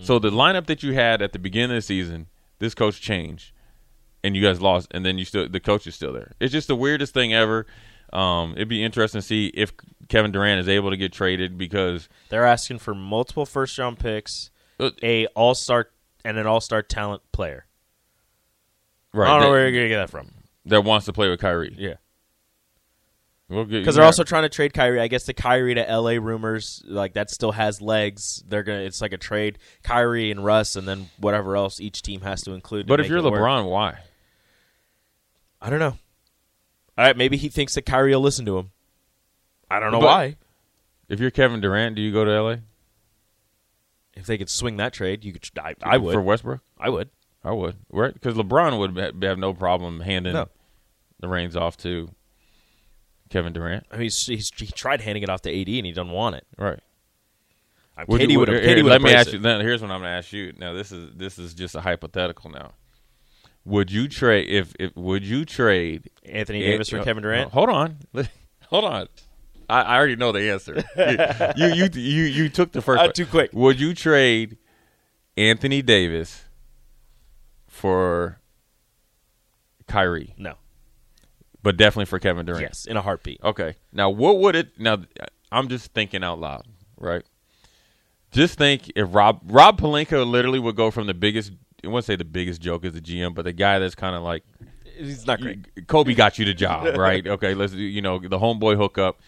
So 0.00 0.18
the 0.18 0.30
lineup 0.30 0.66
that 0.66 0.82
you 0.82 0.94
had 0.94 1.22
at 1.22 1.32
the 1.32 1.38
beginning 1.38 1.70
of 1.76 1.76
the 1.78 1.82
season, 1.82 2.26
this 2.58 2.74
coach 2.74 3.00
changed, 3.00 3.52
and 4.24 4.34
you 4.36 4.42
guys 4.42 4.60
lost, 4.60 4.88
and 4.92 5.04
then 5.06 5.16
you 5.18 5.24
still 5.24 5.48
the 5.48 5.60
coach 5.60 5.86
is 5.86 5.94
still 5.94 6.12
there. 6.12 6.32
It's 6.40 6.52
just 6.52 6.66
the 6.68 6.74
weirdest 6.76 7.14
thing 7.14 7.32
ever. 7.32 7.66
Um, 8.12 8.52
it'd 8.56 8.68
be 8.68 8.82
interesting 8.84 9.20
to 9.20 9.26
see 9.26 9.46
if 9.54 9.72
Kevin 10.08 10.32
Durant 10.32 10.60
is 10.60 10.68
able 10.68 10.90
to 10.90 10.96
get 10.96 11.12
traded 11.12 11.56
because 11.56 12.08
They're 12.28 12.44
asking 12.44 12.78
for 12.80 12.94
multiple 12.94 13.46
first 13.46 13.78
round 13.78 13.98
picks, 13.98 14.50
Uh, 14.80 14.90
a 15.02 15.26
all 15.28 15.54
star 15.54 15.88
and 16.24 16.36
an 16.36 16.46
all 16.46 16.60
star 16.60 16.82
talent 16.82 17.22
player. 17.32 17.66
right 19.12 19.28
I 19.28 19.34
don't 19.34 19.42
know 19.42 19.50
where 19.50 19.62
you're 19.68 19.72
gonna 19.80 19.88
get 19.88 19.96
that 19.98 20.10
from. 20.10 20.32
that 20.66 20.82
wants 20.82 21.06
to 21.06 21.12
play 21.12 21.28
with 21.30 21.40
Kyrie. 21.40 21.74
Yeah. 21.78 21.94
We'll 23.52 23.64
get- 23.66 23.80
Because 23.80 23.96
they're 23.96 24.04
also 24.04 24.24
trying 24.24 24.44
to 24.44 24.48
trade 24.48 24.72
Kyrie. 24.72 25.00
I 25.00 25.08
guess 25.08 25.24
the 25.24 25.34
Kyrie 25.34 25.74
to 25.74 25.82
LA 25.82 26.12
rumors, 26.12 26.82
like 26.86 27.12
that 27.14 27.30
still 27.30 27.52
has 27.52 27.80
legs. 27.82 28.42
They're 28.48 28.62
gonna 28.62 28.80
it's 28.80 29.00
like 29.02 29.12
a 29.12 29.18
trade. 29.18 29.58
Kyrie 29.82 30.30
and 30.30 30.44
Russ 30.44 30.74
and 30.74 30.88
then 30.88 31.10
whatever 31.18 31.56
else 31.56 31.78
each 31.80 32.00
team 32.02 32.22
has 32.22 32.42
to 32.42 32.52
include. 32.52 32.86
to 32.86 32.88
But 32.88 33.00
if 33.00 33.08
you're 33.08 33.18
it 33.18 33.24
work. 33.24 33.34
LeBron, 33.34 33.68
why? 33.68 33.98
I 35.60 35.68
don't 35.70 35.78
know. 35.80 35.96
All 36.98 37.04
right, 37.06 37.16
maybe 37.16 37.36
he 37.36 37.48
thinks 37.48 37.74
that 37.74 37.82
Kyrie 37.86 38.14
will 38.14 38.20
listen 38.22 38.44
to 38.46 38.58
him. 38.58 38.70
I 39.70 39.80
don't 39.80 39.92
know 39.92 40.00
But- 40.00 40.06
why. 40.06 40.36
If 41.08 41.20
you're 41.20 41.30
Kevin 41.30 41.60
Durant, 41.60 41.94
do 41.96 42.00
you 42.02 42.10
go 42.12 42.24
to 42.24 42.30
LA 42.30 42.56
If 44.14 44.24
they 44.26 44.38
could 44.38 44.48
swing 44.48 44.76
that 44.78 44.92
trade, 44.94 45.24
you 45.24 45.32
could. 45.34 45.46
I, 45.58 45.74
I 45.82 45.98
would. 45.98 46.12
for 46.14 46.22
Westbrook? 46.22 46.60
I 46.78 46.88
would. 46.88 47.10
I 47.44 47.50
would, 47.52 47.76
right? 47.90 48.14
Because 48.14 48.34
LeBron 48.34 48.78
would 48.78 49.22
have 49.24 49.38
no 49.38 49.52
problem 49.52 50.00
handing 50.00 50.32
No. 50.34 50.48
the 51.20 51.28
reins 51.28 51.54
off 51.56 51.76
to 51.78 52.08
Kevin 53.32 53.52
Durant, 53.54 53.86
I 53.90 53.94
mean, 53.96 54.02
he's, 54.04 54.26
he's, 54.26 54.50
he 54.54 54.66
tried 54.66 55.00
handing 55.00 55.22
it 55.22 55.30
off 55.30 55.40
to 55.42 55.50
AD 55.50 55.68
and 55.68 55.86
he 55.86 55.92
doesn't 55.92 56.12
want 56.12 56.36
it. 56.36 56.46
right? 56.58 56.78
Uh, 57.96 58.04
Would 58.08 58.20
KD 58.20 58.36
would 58.36 58.48
have. 58.48 58.62
here, 58.62 58.76
KD 58.76 58.82
would 58.84 58.90
let 58.90 59.02
me 59.02 59.12
ask 59.14 59.28
it. 59.28 59.34
you. 59.34 59.40
Now, 59.40 59.58
here's 59.60 59.80
what 59.80 59.90
I'm 59.90 60.00
going 60.00 60.10
to 60.10 60.16
ask 60.16 60.32
you. 60.32 60.52
Now, 60.58 60.74
this 60.74 60.92
is 60.92 61.10
this 61.14 61.38
is 61.38 61.54
just 61.54 61.74
a 61.74 61.80
hypothetical. 61.80 62.50
Now, 62.50 62.72
would 63.64 63.90
you 63.90 64.06
trade 64.08 64.48
if 64.48 64.74
if 64.78 64.94
would 64.96 65.24
you 65.24 65.44
trade 65.44 66.10
Anthony 66.24 66.60
Davis 66.60 66.88
for 66.88 66.98
uh, 66.98 67.04
Kevin 67.04 67.22
Durant. 67.22 67.52
Hold 67.52 67.70
on, 67.70 67.98
hold 68.68 68.84
on. 68.84 69.08
I, 69.68 69.82
I 69.82 69.96
already 69.96 70.16
know 70.16 70.32
the 70.32 70.50
answer. 70.50 70.82
you, 71.56 71.66
you 71.66 71.74
you 71.74 71.88
you 72.00 72.22
you 72.24 72.48
took 72.48 72.72
the 72.72 72.82
first. 72.82 73.00
Uh, 73.00 73.04
one. 73.04 73.12
too 73.12 73.26
quick. 73.26 73.50
Would 73.52 73.80
you 73.80 73.94
trade 73.94 74.58
Anthony 75.36 75.82
Davis 75.82 76.44
for 77.68 78.40
Kyrie? 79.86 80.34
No. 80.36 80.54
But 81.62 81.76
definitely 81.76 82.06
for 82.06 82.18
Kevin 82.18 82.44
Durant. 82.46 82.62
Yes, 82.62 82.86
in 82.86 82.96
a 82.96 83.02
heartbeat. 83.02 83.40
Okay. 83.42 83.76
Now, 83.92 84.10
what 84.10 84.38
would 84.38 84.56
it? 84.56 84.78
Now, 84.80 84.98
I'm 85.52 85.68
just 85.68 85.92
thinking 85.92 86.24
out 86.24 86.40
loud, 86.40 86.66
right? 86.98 87.22
Just 88.32 88.58
think 88.58 88.90
if 88.96 89.14
Rob 89.14 89.40
Rob 89.44 89.80
Pelinka 89.80 90.28
literally 90.28 90.58
would 90.58 90.76
go 90.76 90.90
from 90.90 91.06
the 91.06 91.14
biggest. 91.14 91.52
I 91.84 91.88
wouldn't 91.88 92.04
say 92.04 92.16
the 92.16 92.24
biggest 92.24 92.60
joke 92.60 92.84
as 92.84 92.92
the 92.92 93.00
GM, 93.00 93.34
but 93.34 93.44
the 93.44 93.52
guy 93.52 93.78
that's 93.80 93.96
kind 93.96 94.14
of 94.14 94.22
like 94.22 94.44
He's 94.96 95.26
not 95.26 95.40
great. 95.40 95.86
Kobe 95.86 96.14
got 96.14 96.38
you 96.38 96.44
the 96.44 96.54
job, 96.54 96.96
right? 96.96 97.26
Okay, 97.32 97.54
let's 97.54 97.72
you 97.72 98.02
know 98.02 98.18
the 98.18 98.38
homeboy 98.38 98.76
hookup. 98.76 99.20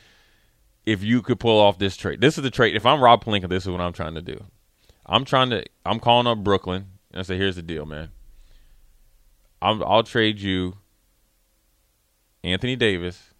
If 0.86 1.02
you 1.02 1.22
could 1.22 1.40
pull 1.40 1.58
off 1.58 1.78
this 1.78 1.96
trade, 1.96 2.20
this 2.20 2.36
is 2.36 2.44
the 2.44 2.50
trade. 2.50 2.76
If 2.76 2.84
I'm 2.84 3.02
Rob 3.02 3.24
Pelinka, 3.24 3.48
this 3.48 3.64
is 3.64 3.70
what 3.70 3.80
I'm 3.80 3.92
trying 3.92 4.14
to 4.14 4.22
do. 4.22 4.44
I'm 5.06 5.24
trying 5.24 5.50
to. 5.50 5.64
I'm 5.84 5.98
calling 5.98 6.26
up 6.26 6.44
Brooklyn 6.44 6.86
and 7.10 7.20
I 7.20 7.22
say, 7.22 7.36
"Here's 7.36 7.56
the 7.56 7.62
deal, 7.62 7.86
man. 7.86 8.10
I'm, 9.62 9.82
I'll 9.82 10.02
trade 10.02 10.40
you 10.40 10.76
Anthony 12.44 12.76
Davis, 12.76 13.30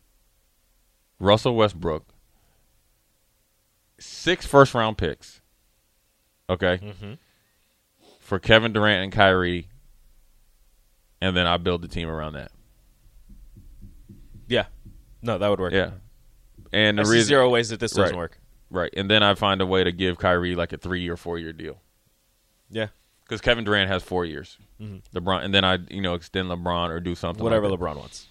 Russell 1.20 1.54
Westbrook, 1.54 2.06
six 3.98 4.46
first 4.46 4.74
round 4.74 4.98
picks. 4.98 5.40
Okay, 6.50 6.78
for 8.20 8.38
Kevin 8.38 8.72
Durant 8.72 9.02
and 9.04 9.12
Kyrie, 9.12 9.68
and 11.20 11.36
then 11.36 11.46
I 11.46 11.56
build 11.58 11.80
the 11.82 11.88
team 11.88 12.08
around 12.08 12.34
that. 12.34 12.50
Yeah. 14.46 14.66
No, 15.22 15.38
that 15.38 15.48
would 15.48 15.60
work. 15.60 15.72
Yeah, 15.72 15.90
and 16.72 17.00
I 17.00 17.04
the 17.04 17.10
reason 17.10 17.28
zero 17.28 17.48
ways 17.48 17.70
that 17.70 17.80
this 17.80 17.92
doesn't 17.92 18.14
Right. 18.14 18.18
work. 18.18 18.38
right, 18.70 18.92
and 18.96 19.10
then 19.10 19.22
I 19.22 19.34
find 19.34 19.60
a 19.62 19.66
way 19.66 19.84
to 19.84 19.92
give 19.92 20.18
Kyrie 20.18 20.54
like 20.54 20.72
a 20.74 20.76
three 20.76 21.08
or 21.08 21.16
four 21.16 21.38
year 21.38 21.52
deal 21.54 21.80
Yeah. 22.70 22.88
because 23.22 23.40
Kevin 23.40 23.64
Durant 23.64 23.88
has 23.90 24.02
four 24.02 24.24
years. 24.26 24.58
LeBron, 25.14 25.44
and 25.44 25.54
then 25.54 25.64
I 25.64 25.78
you 25.88 26.02
know 26.02 26.12
extend 26.14 26.48
LeBron 26.50 26.90
or 26.90 27.00
do 27.00 27.14
something 27.14 27.36
Mm-hmm. 27.38 27.44
Whatever 27.44 27.68
like 27.70 27.78
that. 27.78 27.84
LeBron 27.86 27.96
wants. 27.96 28.28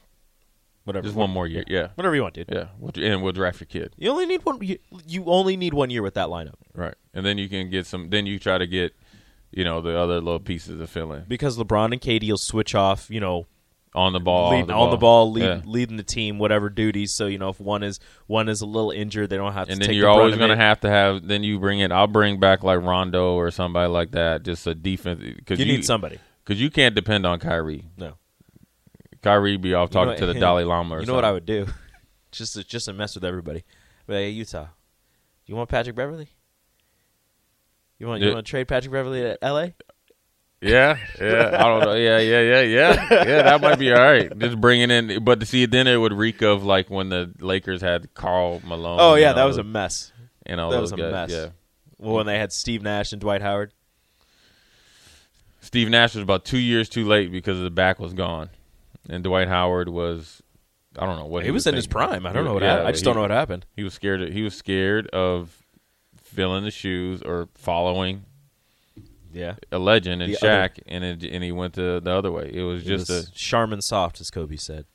Whatever. 0.86 1.04
Just 1.06 1.16
one 1.16 1.30
more 1.30 1.48
year, 1.48 1.64
yeah, 1.68 1.90
Whatever 1.96 2.16
you 2.16 2.22
want, 2.24 2.34
dude. 2.36 2.50
yeah. 2.52 2.66
We'll- 2.78 2.92
And 3.02 3.24
we'll 3.24 3.32
draft 3.32 3.62
your 3.62 3.68
kid. 3.68 3.94
You 3.98 4.10
only 4.12 4.26
need 4.26 4.44
one. 4.44 4.58
You, 4.62 4.78
you 5.08 5.24
only 5.26 5.56
need 5.56 5.74
one 5.74 5.90
year 5.90 6.02
with 6.02 6.16
that 6.16 6.28
lineup 6.28 6.56
Right. 6.76 6.96
And 7.14 7.26
then 7.26 7.38
you 7.38 7.48
can 7.48 7.70
get 7.70 7.86
some 7.86 8.10
then 8.10 8.26
you 8.26 8.38
try 8.40 8.58
to 8.58 8.68
get, 8.68 8.94
you 9.52 9.64
know, 9.64 9.80
the 9.82 9.98
other 9.98 10.16
little 10.16 10.40
pieces 10.42 10.80
to 10.80 10.88
fill 10.88 11.14
in. 11.14 11.24
because 11.28 11.58
LeBron 11.58 11.94
and 11.94 12.02
KD 12.02 12.30
will 12.30 12.38
switch 12.38 12.76
off. 12.76 13.10
You 13.10 13.20
know, 13.22 13.46
On 13.96 14.12
the 14.12 14.20
ball. 14.20 14.52
lead, 14.52 14.70
on 14.72 14.90
the 14.90 14.98
ball, 14.98 15.32
lead, 15.32 15.44
Yeah. 15.44 15.62
leading 15.66 15.96
the 15.98 16.04
team, 16.04 16.38
whatever 16.40 16.70
duties. 16.70 17.14
So 17.14 17.28
you 17.28 17.38
know, 17.38 17.50
if 17.50 17.62
one 17.62 17.82
is 17.84 18.00
one 18.28 18.50
is 18.50 18.60
a 18.62 18.66
little 18.66 18.92
injured, 18.92 19.30
they 19.30 19.38
don't 19.38 19.54
have 19.54 19.68
to. 19.68 19.72
And 19.74 19.80
take 19.80 19.88
then 19.88 19.94
the 19.94 20.00
you're 20.00 20.08
brunt 20.08 20.20
always 20.20 20.36
going 20.38 20.50
to 20.50 20.58
have 20.58 20.82
to 20.82 20.90
have 20.90 21.26
then 21.28 21.44
you 21.44 21.60
bring 21.60 21.80
in 21.80 21.92
I'll 21.94 22.08
bring 22.08 22.40
back 22.42 22.62
like 22.64 22.82
Rondo 22.82 23.36
or 23.36 23.52
somebody 23.52 23.88
like 23.90 24.12
that, 24.12 24.44
just 24.44 24.66
a 24.68 24.74
defense 24.76 25.22
cuz 25.46 25.60
You 25.60 25.66
need 25.66 25.86
somebody. 25.86 26.18
cuz 26.44 26.60
you 26.60 26.70
can't 26.70 26.94
depend 26.96 27.26
on 27.26 27.40
Kyrie. 27.40 27.86
No. 27.98 28.16
Kyrie 29.24 29.58
be 29.58 29.74
off 29.74 29.90
You 29.92 30.00
know 30.00 30.06
talking 30.06 30.20
to 30.20 30.26
the 30.34 30.34
Dalai 30.40 30.64
Lama 30.66 30.96
or 30.96 31.00
You 31.00 31.06
know 31.08 31.16
what 31.16 31.26
I 31.26 31.32
would 31.32 31.46
do? 31.46 31.66
just 32.32 32.54
to, 32.54 32.64
just 32.64 32.86
to 32.86 32.94
mess 32.94 33.16
with 33.16 33.24
everybody. 33.26 33.64
But 34.06 34.14
hey, 34.18 34.30
Utah, 34.30 34.68
you 35.46 35.56
want 35.56 35.70
Patrick 35.70 35.96
Beverley? 35.96 36.30
You 38.00 38.08
want 38.08 38.22
you 38.22 38.28
Yeah. 38.28 38.34
want 38.36 38.46
to 38.46 38.50
trade 38.50 38.68
Patrick 38.68 38.92
Beverley 38.92 39.22
to 39.22 39.44
L.A.? 39.44 39.74
Yeah, 40.62 40.98
yeah, 41.20 41.58
I 41.60 41.64
don't 41.64 41.82
know. 41.82 41.94
Yeah, 41.94 42.20
yeah, 42.20 42.40
yeah, 42.40 42.62
yeah, 42.62 43.08
yeah. 43.26 43.42
That 43.44 43.60
might 43.62 43.78
be 43.78 43.92
all 43.92 44.02
right. 44.02 44.32
Just 44.40 44.62
bringing 44.62 44.92
in, 44.92 45.22
but 45.24 45.42
to 45.42 45.46
see, 45.46 45.66
then 45.66 45.88
it 45.88 45.98
would 45.98 46.14
reek 46.14 46.42
of 46.42 46.64
like 46.64 46.90
when 46.90 47.10
the 47.10 47.34
Lakers 47.40 47.82
had 47.82 48.14
Karl 48.14 48.62
Malone. 48.66 48.98
Oh 49.02 49.16
yeah, 49.16 49.34
that 49.34 49.42
all 49.42 49.48
was 49.48 49.58
a 49.58 49.64
mess. 49.64 50.14
and 50.46 50.62
all 50.62 50.70
that 50.72 50.78
those 50.78 50.94
was 50.94 51.00
a 51.00 51.04
guys. 51.04 51.12
mess. 51.12 51.32
Yeah, 51.32 51.48
Well, 51.98 52.16
when 52.16 52.26
they 52.28 52.40
had 52.40 52.54
Steve 52.54 52.82
Nash 52.82 53.12
and 53.12 53.20
Dwight 53.20 53.42
Howard. 53.42 53.74
Steve 55.60 55.90
Nash 55.90 56.16
was 56.16 56.24
about 56.24 56.46
two 56.46 56.58
years 56.60 56.88
too 56.90 57.06
late 57.06 57.30
because 57.32 57.60
the 57.62 57.70
back 57.70 58.00
was 58.00 58.14
gone, 58.14 58.50
and 59.10 59.24
Dwight 59.24 59.48
Howard 59.48 59.90
was, 59.90 60.42
I 60.98 61.06
don't 61.06 61.18
know 61.18 61.26
what 61.26 61.44
He, 61.44 61.52
was 61.52 61.68
in 61.68 61.76
his 61.76 61.88
prime. 61.88 62.26
I 62.26 62.34
don't 62.34 62.46
know 62.46 62.54
what 62.54 62.64
yeah, 62.64 62.70
happened. 62.72 62.88
I 62.88 62.92
just 62.92 63.02
he- 63.02 63.06
don't 63.06 63.16
know 63.16 63.22
what 63.22 63.32
happened. 63.32 63.66
He 63.76 63.84
was 63.84 63.94
scared. 63.94 64.22
Of, 64.22 64.34
he 64.34 64.42
was 64.42 64.56
scared 64.56 65.08
of 65.08 65.64
filling 66.22 66.64
the 66.64 66.72
shoes 66.72 67.22
or 67.22 67.50
following 67.56 68.26
Yeah. 69.32 69.56
a 69.72 69.80
legend 69.80 70.22
and 70.22 70.34
The 70.34 70.38
Shaq, 70.38 70.72
other- 70.72 70.82
and 70.88 71.04
it, 71.04 71.24
and 71.24 71.44
he 71.44 71.52
went 71.52 71.74
the 71.74 72.00
the 72.04 72.12
other 72.12 72.32
way. 72.32 72.50
It 72.54 72.62
was 72.64 72.84
It 72.84 72.88
just 72.88 73.10
was 73.10 73.28
a 73.28 73.32
Charmin 73.32 73.82
soft, 73.82 74.22
as 74.22 74.30
Kobe 74.30 74.56
said. 74.56 74.86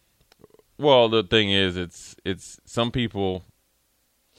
well. 0.78 1.08
The 1.08 1.22
thing 1.22 1.50
is, 1.50 1.76
it's 1.76 2.14
it's 2.24 2.60
some 2.64 2.90
people. 2.90 3.44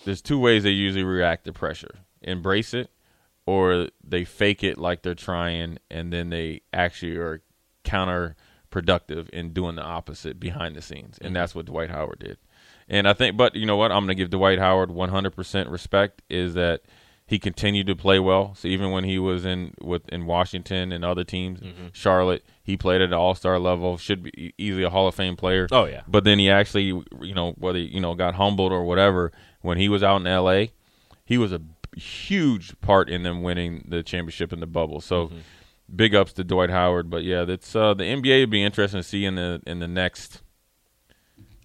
There's 0.05 0.21
two 0.21 0.39
ways 0.39 0.63
they 0.63 0.69
usually 0.71 1.03
react 1.03 1.43
to 1.45 1.53
pressure: 1.53 1.91
embrace 2.21 2.73
it, 2.73 2.89
or 3.45 3.89
they 4.03 4.23
fake 4.23 4.63
it 4.63 4.77
like 4.77 5.01
they're 5.01 5.13
trying, 5.15 5.77
and 5.91 6.11
then 6.13 6.29
they 6.29 6.61
actually 6.71 7.17
are 7.17 7.41
counterproductive 8.69 9.29
in 9.29 9.53
doing 9.53 9.75
the 9.75 9.83
opposite 9.83 10.39
behind 10.39 10.75
the 10.75 10.81
scenes, 10.81 11.17
and 11.21 11.35
that's 11.35 11.55
what 11.55 11.65
Dwight 11.65 11.89
Howard 11.89 12.19
did. 12.19 12.37
And 12.87 13.07
I 13.07 13.13
think, 13.13 13.37
but 13.37 13.55
you 13.55 13.65
know 13.65 13.77
what? 13.77 13.91
I'm 13.91 14.05
going 14.05 14.09
to 14.09 14.15
give 14.15 14.31
Dwight 14.31 14.59
Howard 14.59 14.89
100% 14.89 15.71
respect. 15.71 16.21
Is 16.29 16.55
that 16.55 16.81
he 17.27 17.37
continued 17.37 17.85
to 17.87 17.95
play 17.95 18.19
well. 18.19 18.55
So 18.55 18.67
even 18.67 18.91
when 18.91 19.03
he 19.03 19.19
was 19.19 19.45
in 19.45 19.75
with 19.79 20.09
in 20.09 20.25
Washington 20.25 20.91
and 20.91 21.05
other 21.05 21.23
teams, 21.23 21.59
Charlotte, 21.93 22.43
he 22.63 22.77
played 22.77 23.01
at 23.01 23.09
an 23.09 23.13
All 23.13 23.35
Star 23.35 23.59
level. 23.59 23.97
Should 23.97 24.23
be 24.23 24.53
easily 24.57 24.83
a 24.83 24.89
Hall 24.89 25.07
of 25.07 25.15
Fame 25.15 25.35
player. 25.35 25.67
Oh, 25.71 25.85
yeah. 25.85 26.01
But 26.07 26.23
then 26.23 26.39
he 26.39 26.49
actually, 26.49 26.85
you 26.85 27.35
know, 27.35 27.51
whether 27.57 27.79
you 27.79 27.99
know 27.99 28.15
got 28.15 28.35
humbled 28.35 28.71
or 28.71 28.83
whatever, 28.83 29.31
when 29.61 29.77
he 29.77 29.89
was 29.89 30.03
out 30.03 30.21
in 30.21 30.27
L.A., 30.27 30.71
he 31.25 31.37
was 31.37 31.53
a 31.53 31.61
huge 31.95 32.79
part 32.81 33.09
in 33.09 33.23
them 33.23 33.43
winning 33.43 33.85
the 33.87 34.01
championship 34.01 34.51
in 34.51 34.59
the 34.59 34.67
bubble. 34.67 35.01
So. 35.01 35.27
Mm-hmm. 35.27 35.37
Big 35.95 36.13
ups 36.15 36.33
to 36.33 36.43
Dwight 36.43 36.69
Howard, 36.69 37.09
but 37.09 37.23
yeah, 37.23 37.45
that's 37.45 37.75
uh, 37.75 37.93
the 37.93 38.03
NBA 38.03 38.41
would 38.41 38.49
be 38.49 38.63
interesting 38.63 38.99
to 38.99 39.03
see 39.03 39.25
in 39.25 39.35
the 39.35 39.61
in 39.65 39.79
the 39.79 39.87
next 39.87 40.41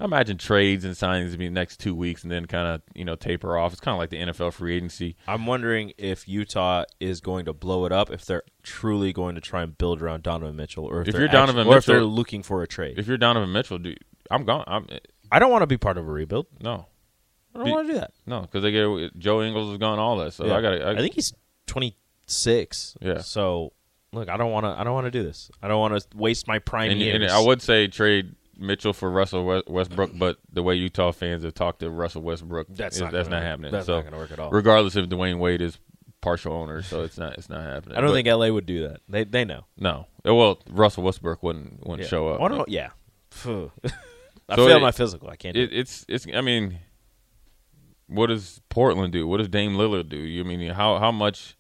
I 0.00 0.04
imagine 0.06 0.38
trades 0.38 0.84
and 0.84 0.94
signings 0.94 1.30
to 1.32 1.38
be 1.38 1.46
the 1.46 1.54
next 1.54 1.78
two 1.78 1.94
weeks, 1.94 2.24
and 2.24 2.32
then 2.32 2.46
kind 2.46 2.66
of 2.66 2.82
you 2.94 3.04
know 3.04 3.14
taper 3.16 3.56
off. 3.56 3.72
It's 3.72 3.80
kind 3.80 3.94
of 3.94 3.98
like 4.00 4.10
the 4.10 4.16
NFL 4.18 4.52
free 4.54 4.76
agency. 4.76 5.16
I'm 5.28 5.46
wondering 5.46 5.92
if 5.98 6.26
Utah 6.28 6.84
is 6.98 7.20
going 7.20 7.44
to 7.44 7.52
blow 7.52 7.84
it 7.86 7.92
up, 7.92 8.10
if 8.10 8.24
they're 8.24 8.42
truly 8.62 9.12
going 9.12 9.36
to 9.36 9.40
try 9.40 9.62
and 9.62 9.76
build 9.78 10.02
around 10.02 10.22
Donovan 10.24 10.56
Mitchell, 10.56 10.84
or 10.84 11.02
if, 11.02 11.08
If 11.08 11.12
they're 11.12 11.22
you're 11.22 11.28
Donovan 11.28 11.60
actually- 11.60 11.74
or 11.74 11.78
if 11.78 11.84
they're 11.86 12.02
looking 12.04 12.42
for 12.42 12.62
a 12.62 12.66
trade. 12.66 12.98
If 12.98 13.06
you're 13.06 13.18
Donovan 13.18 13.52
Mitchell, 13.52 13.78
dude, 13.78 13.98
I'm 14.30 14.44
gone. 14.44 14.64
I'm 14.66 14.86
I 15.30 15.38
don't 15.38 15.50
want 15.52 15.62
to 15.62 15.66
be 15.68 15.76
part 15.78 15.96
of 15.96 16.06
a 16.08 16.10
rebuild. 16.10 16.46
no, 16.60 16.86
I 17.54 17.58
don't 17.58 17.70
want 17.70 17.86
to 17.86 17.92
do 17.94 17.98
that. 18.00 18.12
no, 18.26 18.40
because 18.40 18.62
they 18.62 18.72
get 18.72 19.16
Joe 19.18 19.42
Ingles 19.42 19.70
is 19.70 19.78
gone, 19.78 19.98
all 20.00 20.16
that. 20.18 20.32
So 20.32 20.46
Yeah. 20.46 20.56
I 20.56 20.60
got. 20.60 20.72
I, 20.82 20.90
I 20.92 20.96
think 20.96 21.14
he's 21.14 21.32
26. 21.66 22.96
Yeah. 23.00 23.18
So 23.20 23.72
look, 24.14 24.28
I 24.28 24.36
don't 24.36 24.50
want 24.52 24.64
to. 24.64 24.70
I 24.70 24.84
don't 24.84 24.94
want 24.94 25.06
to 25.06 25.10
do 25.10 25.22
this. 25.22 25.50
I 25.62 25.68
don't 25.68 25.80
want 25.80 25.98
to 26.00 26.16
waste 26.16 26.46
my 26.48 26.58
prime 26.58 26.90
and, 26.92 27.00
years. 27.00 27.14
and 27.22 27.30
I 27.30 27.40
would 27.40 27.60
say 27.62 27.86
trade 27.88 28.34
Mitchell 28.56 28.92
for 28.92 29.10
Russell 29.10 29.62
Westbrook, 29.66 30.12
but 30.14 30.38
the 30.52 30.62
way 30.62 30.74
Utah 30.76 31.10
fans 31.12 31.42
have 31.44 31.54
talked 31.54 31.80
to 31.80 31.90
Russell 31.90 32.22
Westbrook, 32.22 32.68
That's 32.70 32.96
is- 32.96 33.02
not 33.02 33.12
that's 33.12 33.28
gonna 33.28 33.40
not 33.40 33.46
happening. 33.46 33.72
That's 33.72 33.86
so 33.86 33.96
not 33.96 34.04
gonna 34.04 34.16
work 34.18 34.30
at 34.32 34.38
all. 34.38 34.50
Regardless 34.50 34.96
if 34.96 35.06
Dwyane 35.08 35.38
Wade 35.38 35.60
is 35.60 35.78
partial 36.20 36.52
owner, 36.54 36.80
so 36.82 37.02
it's 37.02 37.18
not 37.18 37.34
it's 37.36 37.48
not 37.50 37.62
happening. 37.62 37.96
I 37.96 38.00
don't 38.00 38.10
But- 38.10 38.14
think 38.14 38.28
LA 38.28 38.50
would 38.50 38.66
do 38.66 38.88
that. 38.88 39.00
They 39.08 39.24
they 39.24 39.44
know. 39.44 39.64
no. 39.76 40.06
Well, 40.24 40.62
Russell 40.70 41.02
Westbrook 41.02 41.42
wouldn't 41.42 41.86
wouldn't 41.86 42.02
Yeah. 42.06 42.08
show 42.08 42.28
up. 42.28 42.40
I 42.40 42.48
don't. 42.48 42.68
Yeah. 42.68 42.90
I 43.44 43.46
So 43.46 43.70
failed 44.56 44.70
it- 44.70 44.80
my 44.80 44.92
physical. 44.92 45.28
I 45.28 45.36
can't. 45.36 45.54
Do 45.54 45.62
it, 45.62 45.70
it's 45.72 46.04
it's. 46.08 46.26
I 46.32 46.40
mean, 46.40 46.78
what 48.06 48.26
does 48.28 48.60
Portland 48.68 49.12
do? 49.12 49.26
What 49.26 49.38
does 49.38 49.48
Dame 49.48 49.72
Lillard 49.76 50.08
do? 50.08 50.16
You 50.18 50.44
mean 50.44 50.70
how 50.70 50.98
how 50.98 51.10
much? 51.10 51.56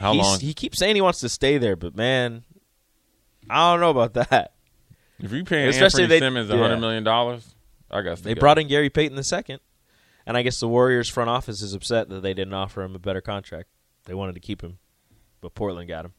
How 0.00 0.12
He's- 0.14 0.24
long? 0.24 0.40
He 0.40 0.54
keeps 0.54 0.78
saying 0.78 0.94
he 0.96 1.00
wants 1.02 1.20
to 1.20 1.28
stay 1.28 1.58
there, 1.58 1.76
but 1.76 1.94
man, 1.94 2.42
I 3.48 3.70
don't 3.72 3.80
know 3.80 3.90
about 3.90 4.14
that. 4.14 4.54
if 5.18 5.30
you 5.32 5.44
paying 5.44 5.68
Especially 5.68 6.04
Anthony 6.04 6.18
they- 6.20 6.26
Simmons 6.26 6.50
a 6.50 6.54
yeah. 6.56 6.62
hundred 6.62 6.78
million 6.80 7.04
dollars, 7.04 7.54
I 7.90 8.00
guess 8.02 8.20
They 8.22 8.34
brought 8.34 8.58
in 8.58 8.66
Gary 8.68 8.88
Payton 8.90 9.16
the 9.16 9.22
second, 9.24 9.60
and 10.26 10.36
I 10.36 10.42
guess 10.42 10.58
the 10.58 10.68
Warriors 10.68 11.08
front 11.08 11.28
office 11.28 11.60
is 11.60 11.74
upset 11.74 12.08
that 12.08 12.22
they 12.22 12.32
didn't 12.34 12.54
offer 12.54 12.82
him 12.82 12.94
a 12.94 12.98
better 12.98 13.20
contract. 13.20 13.68
They 14.06 14.14
wanted 14.14 14.34
to 14.34 14.40
keep 14.40 14.62
him, 14.62 14.78
but 15.42 15.54
Portland 15.54 15.88
got 15.88 16.06
him. 16.06 16.12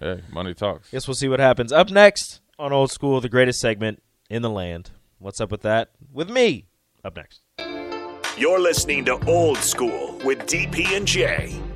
Hey, 0.00 0.22
money 0.32 0.54
talks. 0.54 0.90
Guess 0.90 1.08
we'll 1.08 1.14
see 1.14 1.28
what 1.28 1.40
happens. 1.40 1.72
Up 1.72 1.90
next 1.90 2.40
on 2.58 2.72
Old 2.72 2.90
School, 2.92 3.20
the 3.20 3.28
greatest 3.28 3.60
segment 3.60 4.02
in 4.30 4.42
the 4.42 4.50
land. 4.50 4.90
What's 5.18 5.40
up 5.40 5.50
with 5.50 5.62
that? 5.62 5.90
With 6.12 6.30
me. 6.30 6.66
Up 7.04 7.16
next. 7.16 7.40
You're 8.36 8.60
listening 8.60 9.04
to 9.06 9.24
Old 9.28 9.58
School 9.58 10.20
with 10.24 10.40
DP 10.46 10.96
and 10.96 11.06
J. 11.06 11.60